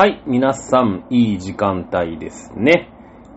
[0.00, 2.88] はい、皆さん、いい時間帯ですね。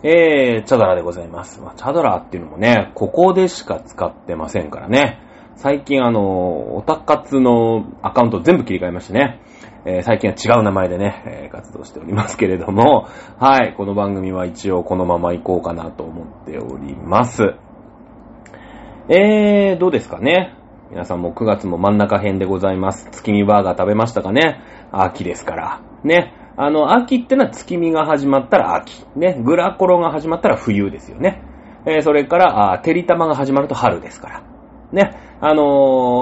[0.01, 1.59] えー、チャドラでございます。
[1.59, 5.19] まあ、チャドラっていうのもね、ここでしか使ってませんからね。
[5.57, 9.41] 最近あの、オタ活のアカウント全部切り替えましてね。
[9.85, 13.09] えー最近は違う名前でね、えー活動しておりますけれども、
[13.39, 17.55] はい、この番組は一応このまま行こうかなと思っております。
[19.09, 20.55] えー、どうですかね
[20.91, 23.09] 皆さんも9月も真ん中辺でございます。
[23.11, 24.61] 月見バーガー食べましたかね
[24.93, 25.81] 秋ですから。
[26.05, 26.39] ね。
[26.55, 29.03] あの、秋ってのは月見が始まったら秋。
[29.15, 29.41] ね。
[29.43, 31.41] グラコロが始まったら冬ですよね。
[31.85, 34.43] えーそれから、あーてりたまが始まると春ですから。
[34.91, 35.17] ね。
[35.41, 35.63] あの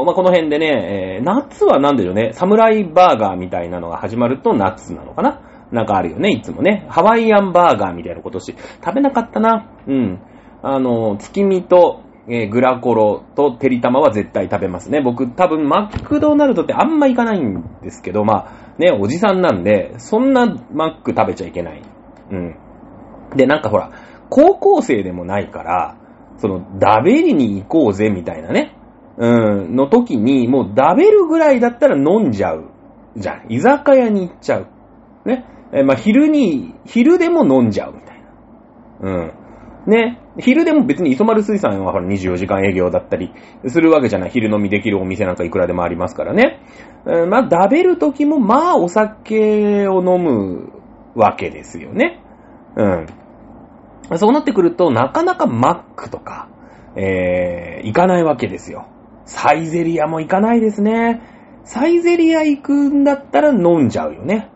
[0.03, 5.41] ーまあ、この辺でね、えー夏はなんでしょうね、サムライバーガーみたいなのが始まると夏なのかな
[5.71, 6.85] なんかあるよね、いつもね。
[6.89, 8.55] ハワイアンバーガーみたいな今年。
[8.83, 9.69] 食べなかったな。
[9.87, 10.19] うん。
[10.63, 15.01] あのー月見と、えグラコロとてりたまは絶対食べますね。
[15.01, 21.83] 僕多分マクドナルドってあんま行かないんですけど、まあね、おじさんなんで、そんなマック食べちゃいけない。
[22.31, 22.55] うん。
[23.35, 23.91] で、なんかほら、
[24.29, 25.97] 高校生でもないから、
[26.37, 28.75] その、ダベリに行こうぜみたいなね、
[29.17, 29.27] う
[29.67, 32.71] ん、の時に、もうダベるぐらいだったら飲んじゃう。
[33.15, 33.45] じゃん。
[33.49, 34.67] 居酒屋に行っちゃう。
[35.25, 35.45] ね。
[35.73, 38.23] えまあ、昼に、昼でも飲んじゃうみたい
[39.01, 39.09] な。
[39.11, 39.33] うん。
[39.87, 40.19] ね。
[40.39, 43.33] 昼でも別に磯丸水産はほら24時間営業だったり
[43.67, 44.29] するわけじゃない。
[44.29, 46.59] 昼飲みできるお店なんかいくらでもありますからね。
[47.05, 50.71] うんまあ、食べる時もまあお酒を飲む
[51.15, 52.21] わけですよね。
[52.75, 54.17] うん。
[54.17, 56.49] そうなってくると、なかなかマックとか、
[56.95, 58.87] えー、行かないわけですよ。
[59.25, 61.21] サイゼリアも行かないですね。
[61.63, 64.50] サイゼリア行くんだったら飲んじゃうよね。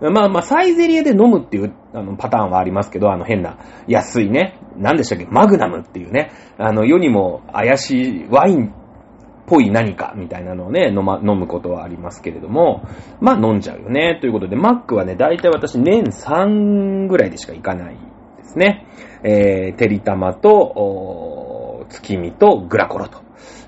[0.00, 8.70] まあまあ、サイゼリアで飲むっていうあのパターンはありますけど、あの変な安いね、何でしたっけ、マグナムっていうね、あの世にも怪しいワインっ
[9.46, 12.82] ぽい何かみたいなのをね、飲ま、飲むことはありますけれども、
[13.20, 14.18] まあ飲んじゃうよね。
[14.20, 17.94] ということで、マックはね、大体私年3ぐらいでしか行かない
[18.36, 18.86] ですね。
[19.22, 23.20] えー、てりたまと、おー月見とグラコロと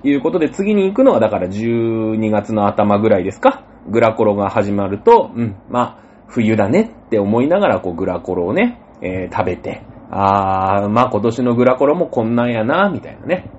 [0.03, 3.65] いうことで、次に行くのはだから12月の頭ぐらいですか？
[3.89, 13.51] グラコロが始まると、うん、まあ、冬だねって思いながら、こう、グラコロをね、えー食べて、あー、まあ今年のグラコロもこんなんやな、みたいなね。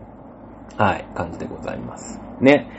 [0.77, 2.19] はい、感じでございます。
[2.41, 2.69] ね。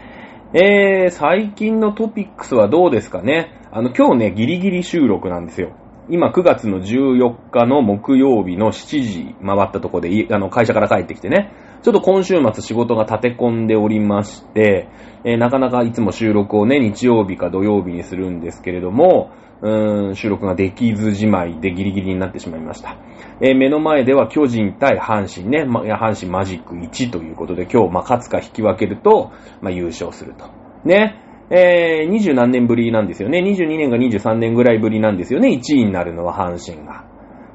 [0.53, 3.61] えー、最近のトピックスはどうですかね。
[3.71, 5.73] あの、今日ね、ギリギリ収録なんですよ。
[6.09, 11.53] 今、9月の14日の木曜日の7時回ったとこで、あの、会社から帰ってきてね、
[11.83, 14.89] ちょっと今週末仕事が立て込んでおりまして、
[15.25, 19.31] えーなかなかいつも収録をね、日曜日か土曜日にするんですけれども、
[19.63, 22.97] うーん、収録ができずじまいでギリギリになってしまいました。
[23.41, 30.47] えー目の前では巨人対阪神ね、ま、や阪神マジック1ということで、今日、ま、勝つか引き分けると、ま、優勝すると。
[30.85, 31.27] ね。
[31.53, 33.41] えー、20何年ぶりなんですよね。
[33.41, 35.49] 22年か23年ぐらいぶりなんですよね。
[35.49, 37.05] 1位になるのは阪神が。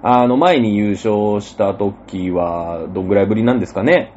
[0.03, 4.13] あの、前に優勝した時は、どんぐらいぶりなんですかね。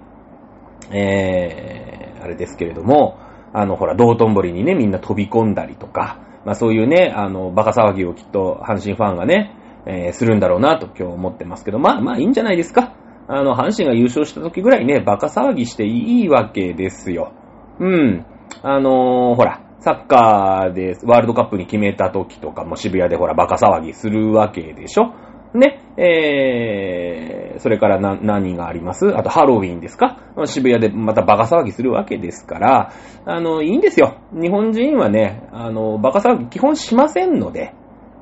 [0.91, 3.19] えー、あれですけれども、
[3.53, 9.55] あの、ほら、道頓堀にね、みんな飛び込んだりとか、まあそういうね、あの、バカ騒ぎをきっと阪神ファンがね、
[9.87, 12.95] えーするんだろうなと今日思ってますけど、まあまあいいんじゃないですか。
[13.29, 17.33] あの、阪神が優勝した時ぐらいね、バカ騒ぎしていいわけですよ。
[17.79, 18.27] うん。
[18.63, 25.15] あのーほら、サッカーでワールドカップに決めた時とかも渋谷でほらバカ騒ぎするわけでしょ
[25.55, 29.17] ね、えー、それからな、何があります？
[29.17, 30.19] あとハロウィンですか？
[30.45, 32.93] 渋谷でまたバカ騒ぎするわけですから、
[33.25, 34.19] あの、いいんですよ。
[34.33, 37.75] 日本人はね、あの、バカ騒ぎ基本しませんので、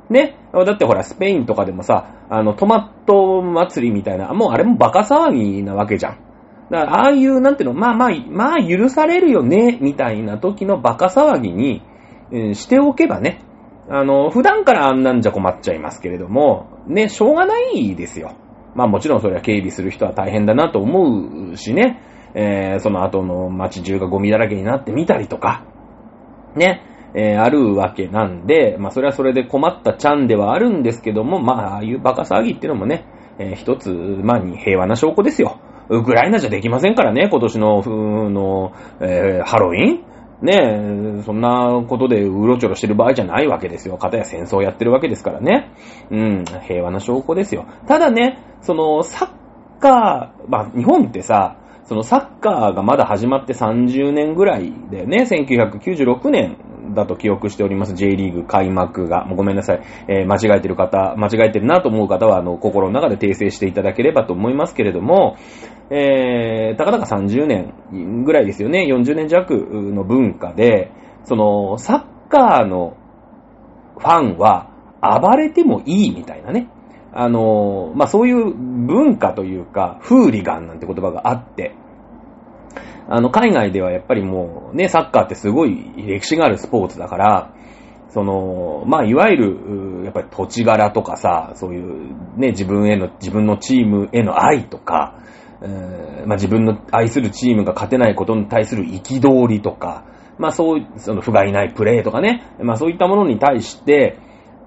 [0.09, 0.39] ね。
[0.53, 6.19] だってほら、スペインとかでもさ、あの、トマト祭りみたいな、もうあれもバカ騒ぎなわけじゃん。
[6.71, 11.83] だから、ああいう、なんていうの、まあまあ、まあ許されるよね、みたいな時のバカ騒ぎに、
[12.31, 13.41] えーしておけばね、
[13.91, 18.35] あの、普段からあんなんじゃ困っちゃいますけれども、ね、しょうがないですよ。
[18.75, 22.01] まあもちろんそれは警備する人は大変だなと思うしね、
[22.35, 25.65] えーその後の街中がゴミだらけになってみたりとか、
[26.55, 26.83] ね、
[27.15, 33.07] えーあるわけなんで、まあそれはそれで困ったちゃんではあるんですけども、まあああいうバカ騒ぎっていうのもね、
[33.39, 35.59] えー一つ、まあに平和な証拠ですよ。
[35.89, 43.97] ウクライナじゃできませんからね、今年の、ふーの、えーハロウィンねえ、そんなことでうろちょろしてる場合じゃないわけですよ。
[43.97, 45.73] かたや戦争やってるわけですからね。
[46.11, 47.67] うん、平和な証拠ですよ。
[47.87, 55.23] ただね、その、サッカー、まあ、日本ってさ、そのサッカーがまだ始まって30年ぐらいだよね。
[55.23, 56.57] 1996年
[56.95, 57.95] だと記憶しております。
[57.95, 59.25] J リーグ開幕が。
[59.25, 59.81] もうごめんなさい。
[60.09, 65.37] えー間違えてる方、間違えてるなと思う方は、あの、心の中で訂正していただければと思いますけれども、
[65.91, 68.87] えー、たかだか30年ぐらいですよね。
[68.89, 70.91] 40年弱の文化で、
[71.25, 72.97] その、サッカーの
[73.99, 76.69] ファンは暴れてもいいみたいなね。
[77.13, 81.75] あの、まあ、そういう文化というか、フーリガンなんて言葉があって、
[83.09, 87.53] あの、海外ではやっぱりもうね、サッカーってすごい歴史があるスポーツだから、
[88.09, 95.19] その、まあ、いわゆる、やっぱり土地柄とかさ、そういうね、自分への、自分のチームへの愛とか、
[96.27, 100.05] まあ、自分の愛するチームが勝てないことに対する憤りとか、
[100.39, 104.19] まあそう、その不甲斐ないプレーとかね、まあそういったものに対して、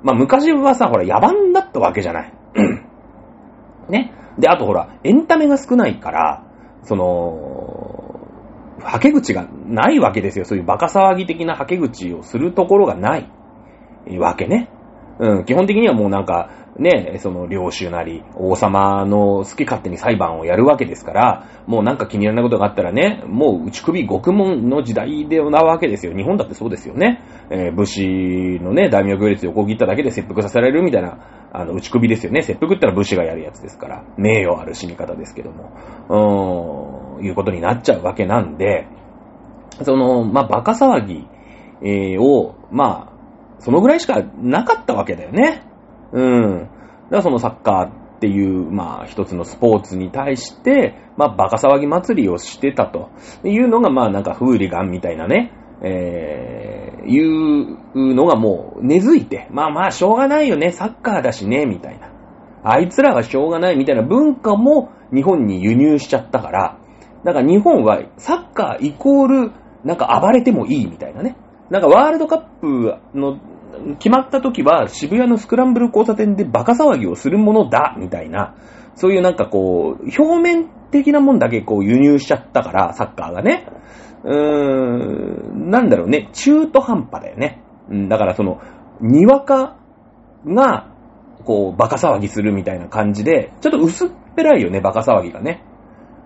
[0.03, 2.33] まあ昔はさ、ほら野蛮だったわけじゃない。
[3.89, 4.13] ね。
[4.39, 6.43] で、あとほら、エンタメが少ないから、
[6.83, 7.68] その、
[8.79, 10.45] はけ口がないわけですよ。
[10.45, 13.29] そういうバカ騒ぎ的なはけ口をするところがない
[14.17, 14.69] わけね。
[15.19, 26.15] うん、基本的にはもうなんか、ね、その領主なり、王様の好き勝手に裁判をやるわけですから、もうなんか気に入らないことがあったらね、もう打ち首獄門の時代でなわけですよ。
[26.15, 27.21] 日本だってそうですよね。
[27.51, 31.17] えー、武士のね、大名行列横切っただけで切腹させられるみたいな、
[31.51, 32.41] あの、打ち首ですよね。
[32.41, 35.73] 切腹ったら武士がやるやつですから、名誉ある死に方ですけども、
[36.07, 38.87] うーん、いうことになっちゃうわけなんで、
[39.83, 41.27] その、まあ、バカ騒ぎ、
[41.81, 43.19] えー、を、まあ、
[43.59, 45.63] そのぐらいしかなかったわけだよね。
[46.11, 46.59] うん。
[46.61, 53.09] だからそのサッカーっていう、まあ一つのスポーツに対して、まあバカ騒ぎ祭りをしてたと
[53.43, 57.73] いうのが、まあなんかフーリガンみたいなね、えー、い
[58.03, 62.11] うのがもう根付いて、まあまあしょうがないよね、サッカーだしね、みたいな。
[62.63, 66.78] あいつらはしょうがないみたいな文化も日本に輸入しちゃったから、
[67.23, 69.51] だか日本はサッカーイコール
[69.83, 71.35] なんか暴れてもいいみたいなね。
[71.69, 73.39] なんかワールドカップの
[73.99, 78.55] 決まった時は渋谷のスクランブル交差点でバカ騒ぎをするものだ、みたいな、
[78.95, 83.67] そういうなんかこう、表面的なもんだけこう輸入しちゃったから、サッカーがね。
[84.23, 87.61] うーん、なんだろうね、中途半端だよね。
[87.89, 88.59] うん、だからその、
[89.01, 89.77] にわか
[90.45, 90.91] が、
[91.45, 95.63] こう、バカ騒ぎするみたいな感じで、ちょっと薄っぺらいよね、バカ騒ぎがね。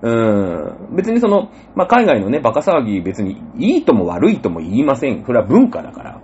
[0.04, 5.24] 別にその、まあ、海外のね、バカ騒ぎ別にいいとも悪いとも言いません。
[5.26, 6.22] それは文化だから。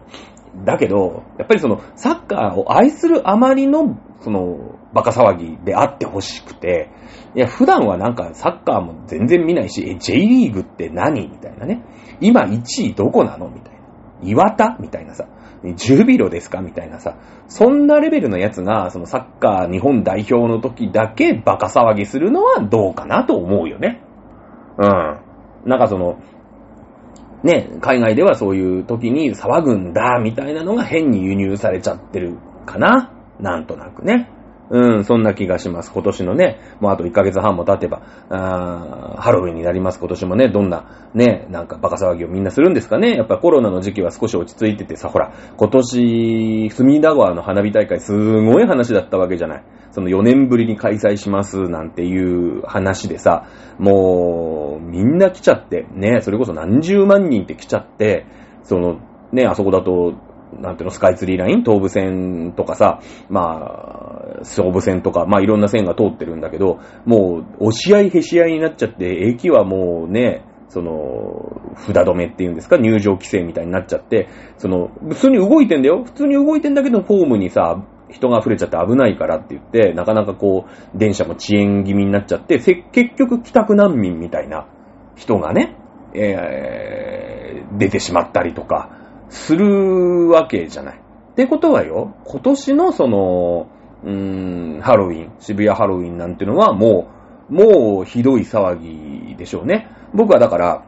[0.66, 6.90] だけど、やっぱりその、サッカーを愛するあまりの、その、バカ騒ぎであってほしくて、
[7.36, 11.30] いや、普段はなんかサッカーも全然見ないし、え、J リーグって何？
[11.30, 11.86] みたいなね。
[12.20, 13.48] 今1位どこなの？
[13.48, 13.80] みたいな。
[14.24, 14.76] 岩田？
[14.82, 15.26] みたいなさ。
[15.64, 17.18] 10ビロですかみたいなさ。
[17.48, 24.02] そんなレベルのやつが、そのサッカー日本代表の時だけバカ騒ぎするのはどうかなと思うよね。
[24.78, 25.20] うん。
[25.66, 26.22] なんかその、
[27.44, 34.30] ね、海外ではそういう時に騒ぐんだ、みたいなのが変に輸入されちゃってるかななんとなくね。
[34.70, 35.92] うん、そんな気がします。
[35.92, 40.00] 今年のね、もうあと1ヶ月半も経てば、あハロウィンになります。
[40.00, 43.16] 今年もね、どんな、ね、なんかバカ騒ぎをみんなするんですかね。
[43.16, 49.64] やっぱコロナの時期は少し落ち着いててさ、ほら、今年、隅田川の花火大会すごい話だったわけじゃない。
[49.92, 53.48] その4年ぶりに開催しますなんていう話でさ、
[53.80, 58.28] もう、みんな来ちゃって、ね、それこそ何十万人って来ちゃって、
[58.64, 59.00] その、
[59.32, 60.14] ね、あそこだと、
[60.58, 63.00] なんていうの、スカイツリーライン東武線とかさ、
[63.30, 76.04] まあ、総武線とか、まあいろんな線が通ってるんだけど、もう、押し合いへし合いになっちゃって、駅はもうね、その、札止めっていうんですか、入場規制みたいになっちゃって、その、普通に動いてんだよ。
[76.04, 82.84] 普通に動いてんだけど、ホームにさ、人が溢れちゃって危ないからって言って、なかなかこう、電車も遅延気味になっちゃって、結
[83.18, 84.68] 局帰宅難民みたいな
[85.16, 85.76] 人がね、
[86.14, 88.99] えー、出てしまったりとか、
[89.30, 91.00] するわけじゃない。
[91.00, 93.70] ってことはよ、今年のその、
[94.04, 97.08] うーん、ハロウィン、渋谷ハロウィンなんてのはも
[97.50, 99.88] う、もうひどい騒ぎでしょうね。
[100.14, 100.86] 僕はだから、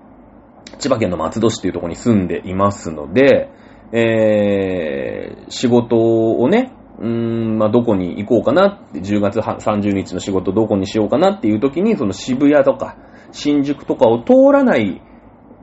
[0.80, 3.50] 千葉県の松戸市っていうところに住んでいますので、
[3.92, 12.96] えー、仕事をね、うーん、まあ、どこに行こうかなって、10月30日の仕事どこにしようかなっていう時に、その渋谷とか、
[13.32, 15.02] 新宿とかを通らない、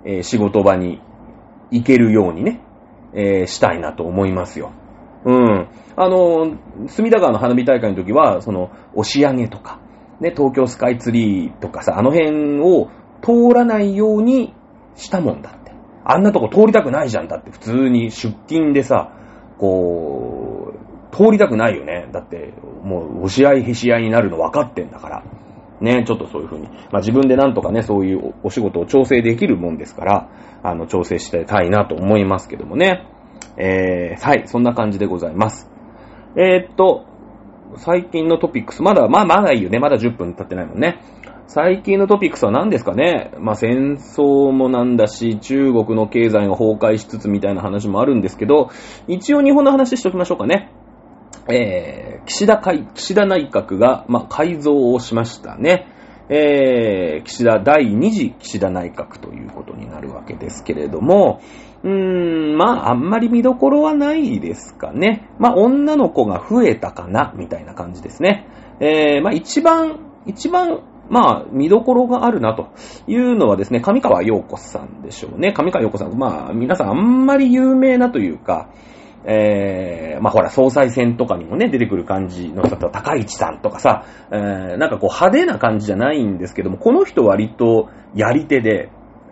[0.04, 1.00] えー、仕事場に
[1.70, 2.61] 行けるようにね、
[3.14, 4.72] えー、したいなと思いますよ。
[5.24, 5.68] うん。
[5.96, 9.80] あの、隅田川の花火大会の時は、その、押上とか、
[10.20, 12.88] ね、東京スカイツリーとかさ、あの辺を
[13.22, 14.54] 通らないように
[14.96, 15.72] したもんだって。
[16.04, 19.12] あんなとこ通りたくないじゃんだって普通に出勤でさ、
[19.58, 22.08] こう、通りたくないよね。
[22.12, 25.24] だって、もう押し合いへし合いになるの分かってんだから。
[25.80, 26.68] ね、ちょっとそういう風に。
[26.90, 30.28] まあ自分でなんとかね、そういうお仕事を調整できるもんですから、
[30.62, 33.06] あの、調整してたいなと思いますけどもね。
[33.56, 35.70] えー、はい、そんな感じでございます。
[36.36, 37.06] えー、っと、
[37.76, 39.78] 最近のトピックス、まだ、まあまだいいよね。
[39.78, 41.00] まだ10分経ってないもんね。
[41.46, 48.70] 最近のトピックスは何ですかねまあ戦争もなんだし、中国の経済が崩壊しつつみたいな話もあるんですけど、
[49.06, 50.70] 一応日本の話しときましょうかね。
[51.50, 55.86] えー、岸田会、岸田内閣が、まあ、改造をしましたね。
[56.28, 61.40] えー、岸田第2次岸田内閣ということになるわけですけれども、
[61.82, 65.28] うーん、まあ、あんまり見どころはないですかね。
[65.38, 68.47] まあ、女の子が増えたかな、みたいな感じですね。
[68.80, 72.68] えー、まあ、一番、一番、まあ、見どころがあるなと
[73.06, 75.52] いうのはですね、上川陽子さんでしょうね。
[75.52, 78.68] 上川陽子さん、まあ、皆さんあんまり有名なというか、
[79.25, 88.90] えー、まあほら、総裁選とかにもね、出てくる感じの人と、高市さんとかさ、えー、なんかこう派手な感じじゃないんですけども、この人割とやり手で、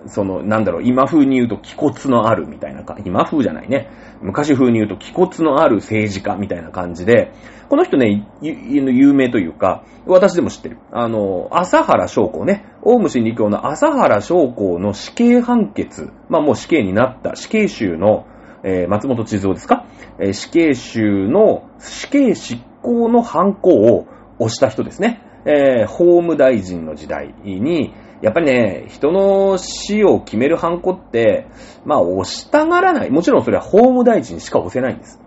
[0.09, 3.89] その、なんだろう、今風に言うと気骨のあるみたいなか、今風じゃないね。
[4.21, 7.33] 昔風に言うと気骨のある政治家みたいな感じで、
[7.69, 10.79] この人ね、有名というか、私でも知ってる。
[10.93, 18.27] あの、朝原将校ね、オウム真理教の朝原将校の死刑判決、まあもう死刑になった死刑囚の、
[18.67, 19.87] えー、松本千蔵ですか、
[20.19, 24.07] えー、死刑囚の死刑執行の犯行を
[24.41, 25.23] 押した人ですね。
[25.47, 31.47] えー、法務大臣の時代に、やっぱりね、人の死を決める犯行って、
[31.85, 33.11] まあ、押したがらない。
[33.11, 35.21] もちろんそれは法務大臣しか押せないんです。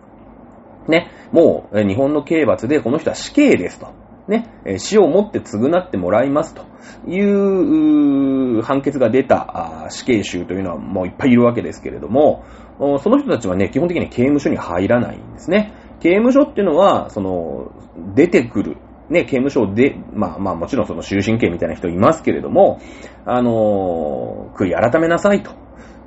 [0.90, 3.88] ね、もう、日本の刑罰でこの人は死刑ですと。
[4.30, 6.62] ね、死をもって償ってもらいますと
[7.08, 12.44] いう判決が出た死刑囚というのはもういっぱいいるわけですけれども、
[12.80, 15.74] その人たちはね、基本的に刑務所に入らないんですね。
[16.00, 17.72] 刑務所っていうのは、その、
[18.16, 18.78] 出てくる、
[19.10, 22.80] ね、刑務所で、まあまあもちろんその終身刑みたいな人いますけれども、
[23.26, 25.52] あの、悔い改めなさいと。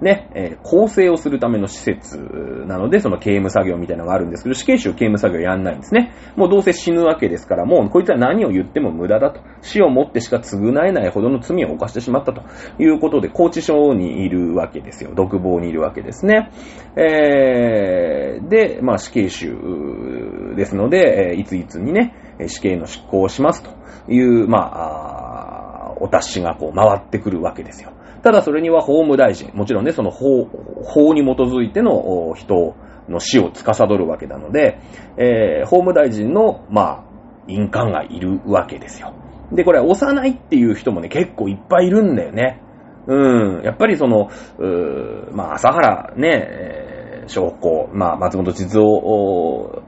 [0.02, 2.18] ね、えー、構成をするための施設
[2.66, 6.12] なので、その刑務作業みたいなのがあるんですけど、死刑囚刑務作業やんないんですね。
[6.36, 9.40] もうどうせ死ぬわけですから、もうこいつは何を言っても無駄だと。
[9.62, 12.42] 死をもってしか償えないほどの罪を犯してしまったと
[12.82, 15.12] いうことで、拘置所にいるわけですよ。
[15.14, 16.50] 独房にいるわけですね。
[16.96, 22.14] えー、で、まあ死刑囚ですので、えいついつにね、
[22.48, 23.70] 死刑の執行をしますと
[24.12, 27.92] いう、まあ、あお達しがこう回ってくるわけですよ。
[28.22, 30.44] ただそれには法務大臣、もちろんね、その法、
[30.84, 32.76] 法に基づいての人
[33.08, 34.78] の死を司るわけなので、
[35.16, 37.04] えー、法務大臣の、まあ、
[37.48, 39.14] 印鑑がいるわけですよ。
[39.50, 42.62] で、これ、押さないっていう人もね、結構いっぱいいるんだよね。
[43.08, 43.62] うん。
[43.62, 49.82] やっぱりその、うまあ、朝原ね、えー、将校、まあ、松本実夫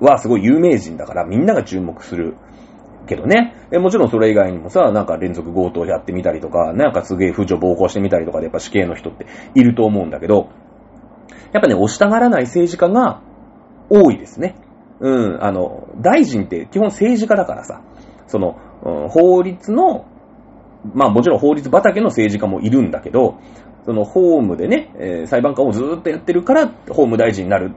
[0.00, 2.36] はすごい有名人だから、みんなが注目する
[3.10, 3.54] けどね。
[3.72, 10.48] えもちろんそれ以外にもさ、なんか連続強盗やってみたりとか、なんかすげえ風女暴行してみたりとかでやっぱ死刑の人っていると思うんだけど、
[11.52, 13.20] やっぱね、押したがらない政治家が
[13.90, 14.54] 多いですね。
[15.00, 17.82] うん、あの、大臣って基本政治家だからさ、
[18.28, 20.06] その、うん、法律の、
[20.94, 23.38] まあもちろん法律畑の政治家もいるんだけど、
[23.84, 27.72] その法務でね、えー、裁判官をずっとやってるから法務大臣になる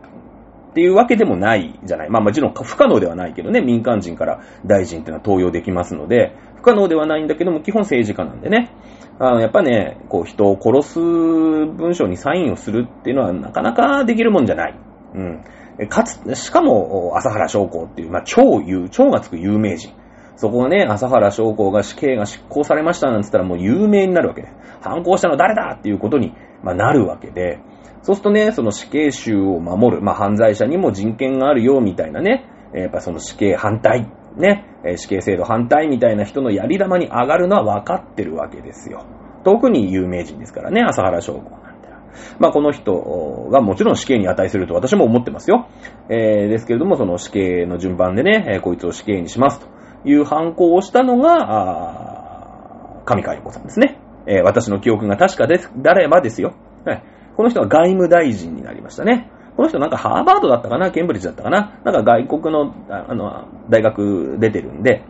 [0.73, 2.09] っていうわけでもないじゃない。
[2.09, 8.71] まあもちろん不可能ではないけどね、民間人から大臣っていうのは登用できますので、不可能ではないんだけども、基本政治家なんでね。
[9.19, 14.75] あのやっぱね、こう人を殺す文章にサインをするっていうのはなかなかできるもんじゃない。
[15.13, 15.43] うん。
[15.89, 19.93] かつ、しかも、朝原将校っていう、まあ、超有、超がつく有名人。
[20.35, 24.49] そこがね、朝原将校が死刑が執行されましたなんつったらもう有名になるわけで、
[24.81, 27.59] 反抗したの誰だっていうことに、まあ、なるわけで、
[28.03, 34.65] そうするとね、その死刑囚を守る、まあ、犯罪者にも人権があるよ、みたいなね、やっぱその死刑反対、ね、
[34.97, 39.05] 死刑制度反対みたいな人のやり玉に上がるのは分かってるわけですよ。
[39.45, 41.87] 特に有名人ですからね、朝原将校なんて。
[42.39, 45.67] まあ、この人がもちろん死刑に値すると私も思ってますよ。
[46.09, 49.67] えー、ですけれども、その死刑の順番でね、えこいつを死刑にしますと
[50.05, 51.37] いう犯行をしたのが、
[52.99, 53.99] あ上川陽子さんですね。
[54.25, 56.53] えー、私の記憶が確かです、誰ばですよ。
[56.85, 57.03] はい。
[57.35, 59.29] この人は外務大臣になりましたね。
[59.55, 60.91] この人なんかハーバードだったかな？
[60.91, 61.79] ケンブリッジだったかな？
[61.83, 65.03] なんか外国の、あの、大学出てるんで、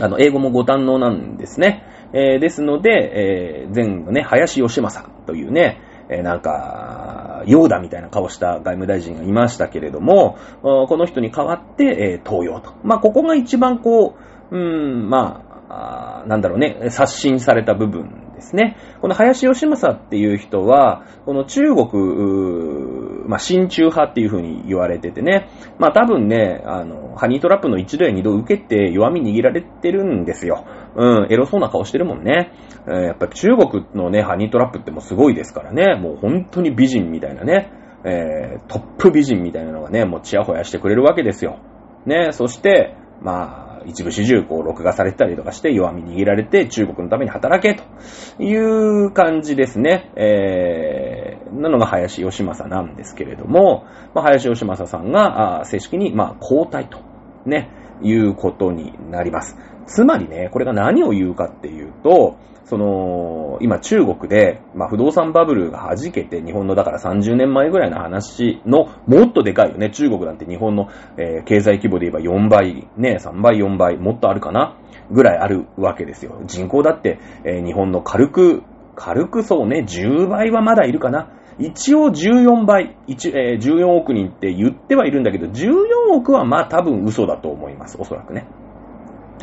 [0.00, 1.84] あの、英語もご堪能なんですね。
[2.12, 12.72] えー、ですので、えー、前後ね、林義正というね、えー、なんか、ヨーダみたいな顔した外務大臣がいましたけれども、この人に代わって、えー、東洋と。
[12.82, 14.16] まあ、ここが一番こ
[14.50, 18.76] う、うん、まあ、あなんだろうね、刷新された部分ですね。
[19.00, 30.64] この林義正っていう人は、この中国、まあ、親中派っていう風に言われててね、まあ多分ね、あの、ハニートラップの一度や二度受けて弱み握られてるんですよ。
[30.96, 32.52] うん、エロそうな顔してるもんね。
[32.86, 37.70] えー、やっぱり中国のね、ハニートラップってもうすごいですからね、もう本当に美人みたいなね、
[38.04, 41.58] えー、トップ美人みたいなのがね、もうチヤホヤしてくれるわけですよ。
[42.06, 50.10] ね、そして、まあ、一部始終こう録画されてたりとかして弱み握られて中国のために働けという感じですね。
[50.16, 56.98] えー、なのが林義正なんですけれども、まあ、林義正さんが、正式に、まあ、交代と、
[57.46, 57.70] ね、
[58.02, 59.56] いうことになります。
[59.86, 62.36] つまりね、これが何を言うかっていうと、
[62.70, 69.90] その、今中国で、まあ、不動産バブルが弾けて、日本のだから30年前ぐらいの話の、もっとでかいよね。
[69.90, 74.76] 中国なんて日本の、えー、経済規模で言えば4倍、ね、3倍、4倍、もっとあるかな
[75.10, 76.40] ぐらいあるわけですよ。
[76.46, 78.62] 人口だって、えー、日本の軽く、
[78.94, 81.28] 軽くそうね、10倍はまだいるかな。
[81.58, 87.96] 一応14倍、えー、14億人って言ってはいるんだけど、14億はまあ多分嘘だと思います。
[88.00, 88.46] おそらくね。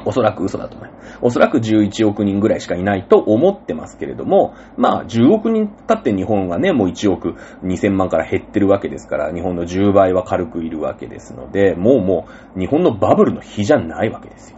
[0.08, 1.20] おそらく嘘だと思います。
[1.22, 14.58] おそらく11億人ぐらいしかいないと思ってますけれども、まあ10億人経って日本がね、もう1億2000万から減ってるわけですから、日本の10倍は軽くいるわけですので、もうもう日本のバブルの日じゃないわけですよ。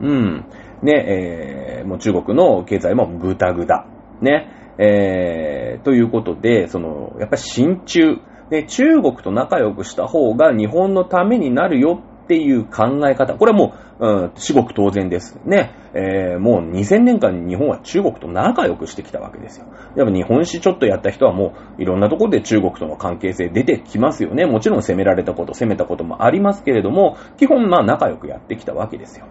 [0.00, 0.46] うん。
[0.82, 3.86] ね、えー、もう中国の経済もぐたぐた。
[4.20, 8.18] ね、えー、ということで、その、やっぱり親中、
[8.50, 13.34] ね、中国と仲良くした方が日本のためになるよっていう考え方。
[13.34, 15.38] これはもう、うん、至極当然です。
[15.44, 15.74] ね。
[15.94, 19.66] えー、もう2000年間日本は中国と仲良くしてきたわけですよ。
[19.96, 24.46] やっぱ日本史ちょっとやった人はもういろんなところで中国との関係性出てきますよね。
[24.46, 29.26] もちろん攻められたこと、攻めたこともありますけれども、基本まあ仲良くやってきたわけですよ。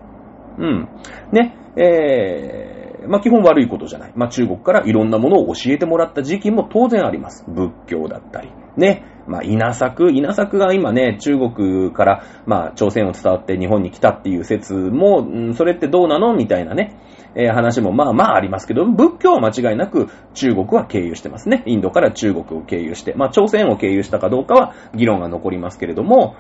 [0.60, 0.90] うん。
[1.32, 1.56] ね。
[1.78, 4.14] えー、まあ基本悪いことじゃない。
[4.16, 7.46] まあ中国からいろんなものを教えてもらった時期も当然あります。
[7.48, 8.50] 仏教だったり。
[8.78, 9.04] ね。
[9.32, 16.98] まあ、稲作、稲作が今ね、中国から、まあ、朝鮮を伝わって日本に来たっていう説も、んそれってどうなのみたいなね、
[17.34, 21.64] えー、話もまあまあありますけど、仏教は間違いなく中国は経由してますね。
[21.66, 26.36] インドから中国を経由して、まあ朝鮮を経由したかどうかは議論が残りますけれども、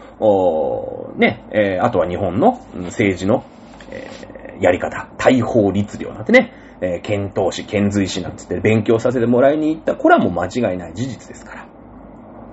[1.15, 3.45] ね、えー、あとは日本の政治の、
[3.89, 11.70] えー、やり方、大法律令なんてね、えー、検討士、検随士なんつって勉強させてもらいに行った、これはもう間違いない事実ですから。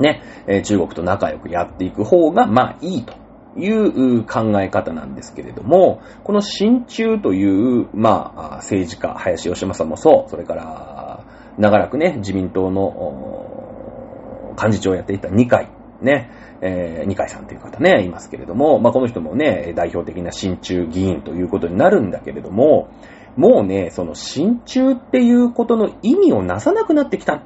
[0.01, 3.15] ね、え中国と仲良くやっていく方が、まあいいと
[3.57, 11.25] いう考え方なんですけれども、この親中という、まあ、政治家、林義正もそう、それから、
[11.59, 15.69] 長らくね、自民党の幹事長をやっていた二階、
[16.01, 22.89] ね、えー、二階さんという方ね、いますけれども、まあ、この人もね、代表的な親中議員ということになるんだけれども、
[23.37, 27.43] もうね、その親中っていうことの意味をなさなくなってきた。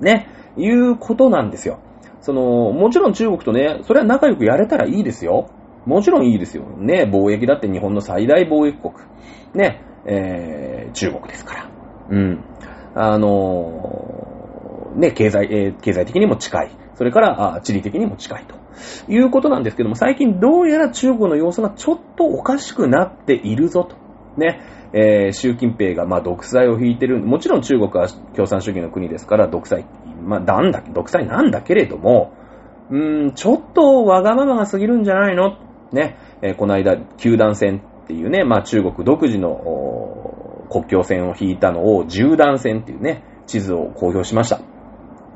[0.00, 0.28] ね。
[0.56, 1.80] いうことなんですよ。
[2.26, 5.48] その、もちろん中国とね、それは仲良くやれたらいいですよ。
[5.86, 6.64] もちろんいいですよ。
[6.76, 8.94] ね、貿易だって日本の最大貿易国。
[9.54, 11.70] ね、えー、中国ですから。
[12.10, 12.44] うん。
[12.96, 16.70] あのー、ね、経済、えー、経済的にも近い。
[16.96, 18.56] それから、あ地理的にも近いと。
[19.08, 23.94] いうことなんですけども、最近どうやら中国の様子がちょっとおかしくなっているぞと。
[24.36, 24.62] ね。
[24.92, 27.20] えー、習近平がまあ独裁を引いてる。
[27.20, 29.84] もちろん中国は共産主義の国ですから独裁
[30.26, 32.32] まあ、なんだ、独裁なんだけれども、
[32.90, 35.56] うーん、ちょっとわがままが過ぎるんじゃないの？
[35.92, 44.60] ね、えー、この間、球団戦っていうね、まあ中国独自の国境線を引いたのを縦断線っていうね、地図を公表しました。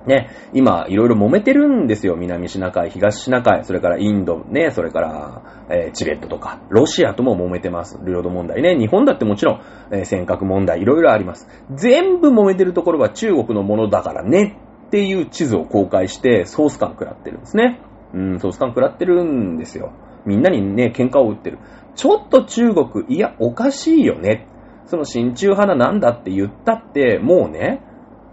[0.07, 2.17] ね、今、いろいろ揉めてるんですよ。
[2.17, 8.01] 南シナ海、東シナ海、それからインド、ね、それから、えー、チベットとか、ロシアとも揉めてます。
[8.07, 8.79] 領土問題ね。
[8.79, 9.61] 日本だってもちろん、
[9.93, 11.47] えー、尖閣問題、いろいろあります。
[11.75, 14.57] 全部揉めてるところは中国のものだからね
[14.91, 17.81] っていう地図を公開してソース感食らってるんですね。
[18.13, 19.93] うん、ソース感食らってるんですよ。
[20.27, 21.59] みんなにね、喧嘩を売ってる。
[21.95, 24.49] ちょっと中国、いや、おかしいよね。
[24.87, 27.85] その親中派なんだって言ったって、もうね、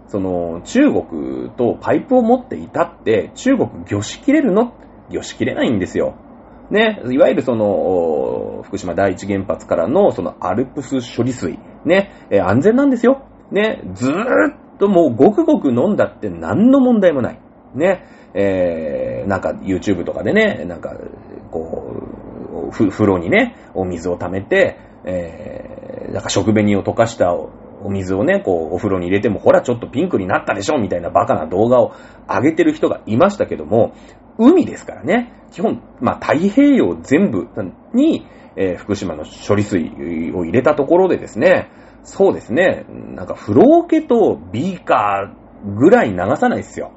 [0.08, 4.72] その、中国とパイプを持っていたって、中国魚しきれるの？
[5.10, 6.16] 魚しきれないんですよ。
[6.70, 13.22] ね、いわゆるその、福島第一原発からのそのアルプス処理水、ね、え安全なんですよ。
[13.52, 17.40] ね、ずーっともうごくごく飲んだって何の問題もない。
[17.74, 18.04] ね。
[18.34, 20.94] えー、なんか YouTube とかでね、なんか、
[21.50, 21.92] こ
[22.70, 27.50] う、風呂にね、お水を溜めて、えー、なんか食紅を溶かしたお
[27.90, 31.94] 水をね、こう、お風呂に入れても、ほら、ちょっとピンクになったでしょみたいなバカな動画を
[32.28, 33.94] 上げてる人がいましたけども、
[34.38, 37.48] 海ですからね、基本、まあ、太平洋全部
[37.94, 39.80] に、えー、福島の処理水
[40.34, 41.70] を入れたところでですね、
[42.08, 42.86] そうですね。
[42.88, 46.92] なんか、風呂桶とビーカーぐらい流さないっすよ。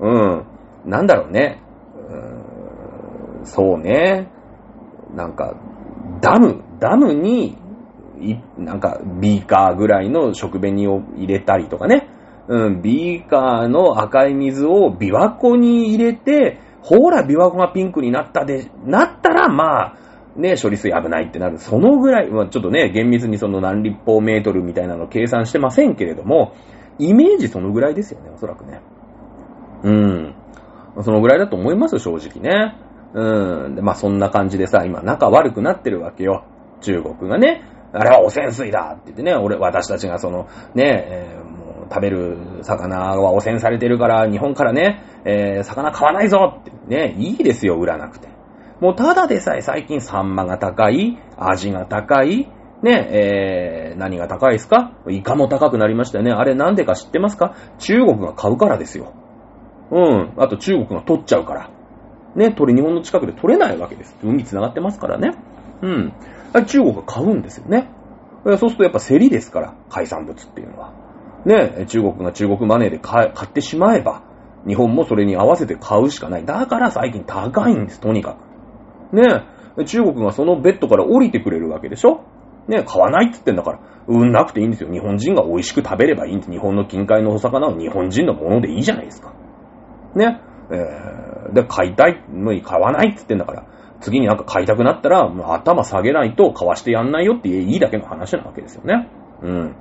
[0.00, 0.46] うん。
[0.86, 1.60] なんだろうね。
[2.08, 4.30] うーん、そうね。
[5.14, 5.54] なんか、
[6.22, 7.58] ダム、ダムに、
[8.56, 12.08] なんか、ビーカーぐらいの食紅を入れたりとかね。
[12.48, 19.96] うん、ビーカーの赤い水を琵琶湖に入れて、ほら、琵琶湖がピンクになったで、なったら、まあ、
[20.36, 21.58] ね、処理水危ないってなる。
[21.58, 26.54] そのぐらい、まあ、ちょっとね、厳密にその何立方メートルみたいなの計算してませんけれども、
[26.98, 28.80] イメージそのぐらいですよね、おそらくね。
[29.84, 30.34] うん。
[31.02, 32.76] そのぐらいだと思います正直ね。
[33.14, 33.74] うん。
[33.74, 36.44] で、まあそんな感じでさ、今仲悪くなってるわけよ。
[36.80, 37.62] 中国がね。
[37.92, 48.33] あれは汚染水だって言ってね、俺、私たちがその、ね、えー、もう食べる魚は汚染されてるから、日本からね、えー、魚買わないぞってね、いいですよ、売らなくて。
[48.84, 54.92] もうただでさえ最近サンマが高い、味が高い、ね、えー、何が高いですか？
[55.08, 56.32] イカも高くなりましたよね。
[56.32, 57.56] あれなんでか知ってますか？
[57.78, 59.14] 中国が買うからですよ。
[59.90, 60.34] うん。
[60.36, 61.70] あと中国が取っちゃうから。
[62.36, 64.14] ね、鳥日本の近くで取れないわけです。
[64.22, 65.34] 海繋がってますからね。
[65.80, 66.12] うん。
[66.66, 67.88] 中国が買うんですよね。
[68.44, 70.92] そうするとやっぱ競りですから、海産物っていうのは。
[71.46, 74.24] ね、中国が中国マネーで買ってしまえば、
[74.66, 76.44] 日本もそれに合わせて買うしかない。
[76.44, 78.53] だから最近高いんです、とにかく。
[79.14, 79.44] ね、
[79.86, 82.24] 中国がそのベッドから降りてくれるわけでしょ？
[82.68, 84.90] ね、買わないって言ってんだから、売んなくていいんですよ。
[84.90, 86.50] 日本人が美味しく食べればいいんです。
[86.50, 89.34] 日本の近海のお魚は日本人のものでいいじゃないですか。
[90.14, 90.40] ね。
[90.70, 93.66] えー、で、買いたいのに買わないって言ってんだから、
[94.00, 99.08] 次になんか買いたくなったら、もう頭下げないと買わしてやんないよっていいだけの話なわけですよね。
[99.42, 99.76] うん。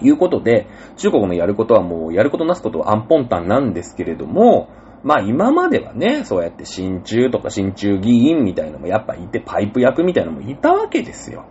[0.00, 4.68] いうことで、中国のやることはもう、やることなすことはアンポンタンなんですけれども、
[5.06, 11.44] まあ今まではね、そうやって親中とか親中議員みたいのもやっぱいて、パイプ役みたいなのもいたわけですよ。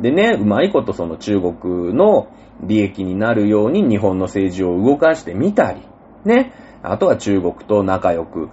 [0.00, 2.26] でね、うまいことその中国の
[2.60, 5.82] 利益になるように日本の政治を動かしてみたり、
[6.24, 8.50] ね、あとは中国と仲良く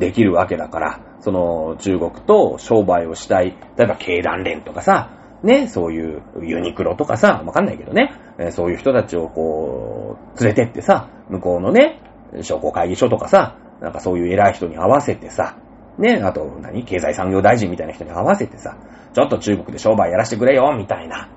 [0.00, 5.10] できるわけだから、その中国と商売をしたい、例えば経団連とかさ、
[5.44, 8.10] ね、そういうユニクロとかさ、わかんないけどね、
[8.50, 12.00] そういう人たちをこう、連れてってさ、向こうのね、
[12.42, 15.56] 商工会議所とかさ、なんかそういう偉い人に合わせてさ、
[15.98, 16.84] ね、あと何？
[16.84, 18.76] 経済産業大臣みたいな人に合わせてさ、
[19.12, 21.28] ちょっと中国で商売やらせてくれよ、みたいな。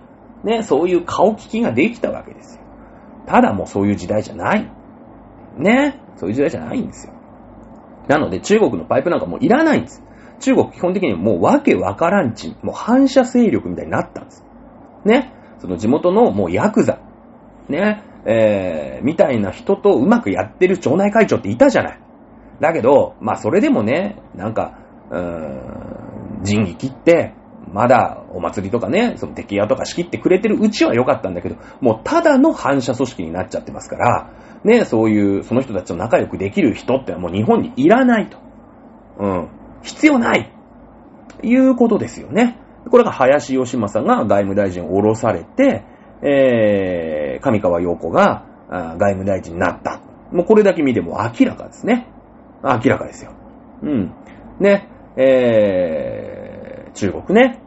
[0.43, 2.61] ね、そういう顔利きができたわけですよ。
[3.27, 4.71] ただもうそういう時代じゃない。
[5.57, 6.01] ね。
[6.15, 7.13] そういう時代じゃないんですよ。
[8.07, 10.01] なので中国のパイプなんかもういらないんです。
[10.39, 14.45] 中国基本的にもうわけわからんち、もう反射勢力みたいになったんです。
[15.03, 15.33] ね。
[15.59, 16.99] その地元のもうヤクザ。
[17.67, 18.03] ね。
[18.25, 21.99] えー、みたいな人とうまくやってる町内会長っていたじゃない。
[22.59, 24.79] だけど、まあそれでもね、なんか、
[25.11, 27.33] うーん、仁義切って、
[27.71, 34.29] まだお祭りとかね、その敵屋とか仕切ってくれてるうちは良かったんだけど、もうただの反射組織になっちゃってますから、
[34.63, 38.37] ね、そういう、その人たちと仲良くできる人ってのはもう日本にいらないと。
[39.19, 39.49] うん。
[39.83, 40.51] 必要ない
[41.43, 42.57] いうことですよね。
[42.89, 45.83] これが林義正が外務大臣を降ろされて、
[46.21, 50.01] えー、上川陽子が外務大臣になった。
[50.31, 52.07] もうこれだけ見ても明らかですね。
[52.63, 53.31] 明らかですよ。
[53.83, 54.13] うん。
[54.59, 57.61] ね、えー、中国ね。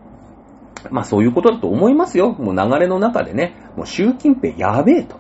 [0.90, 2.33] まあそういうことだと思いますよ。
[2.33, 5.18] もう流れの中でね、もう習近平やべえと。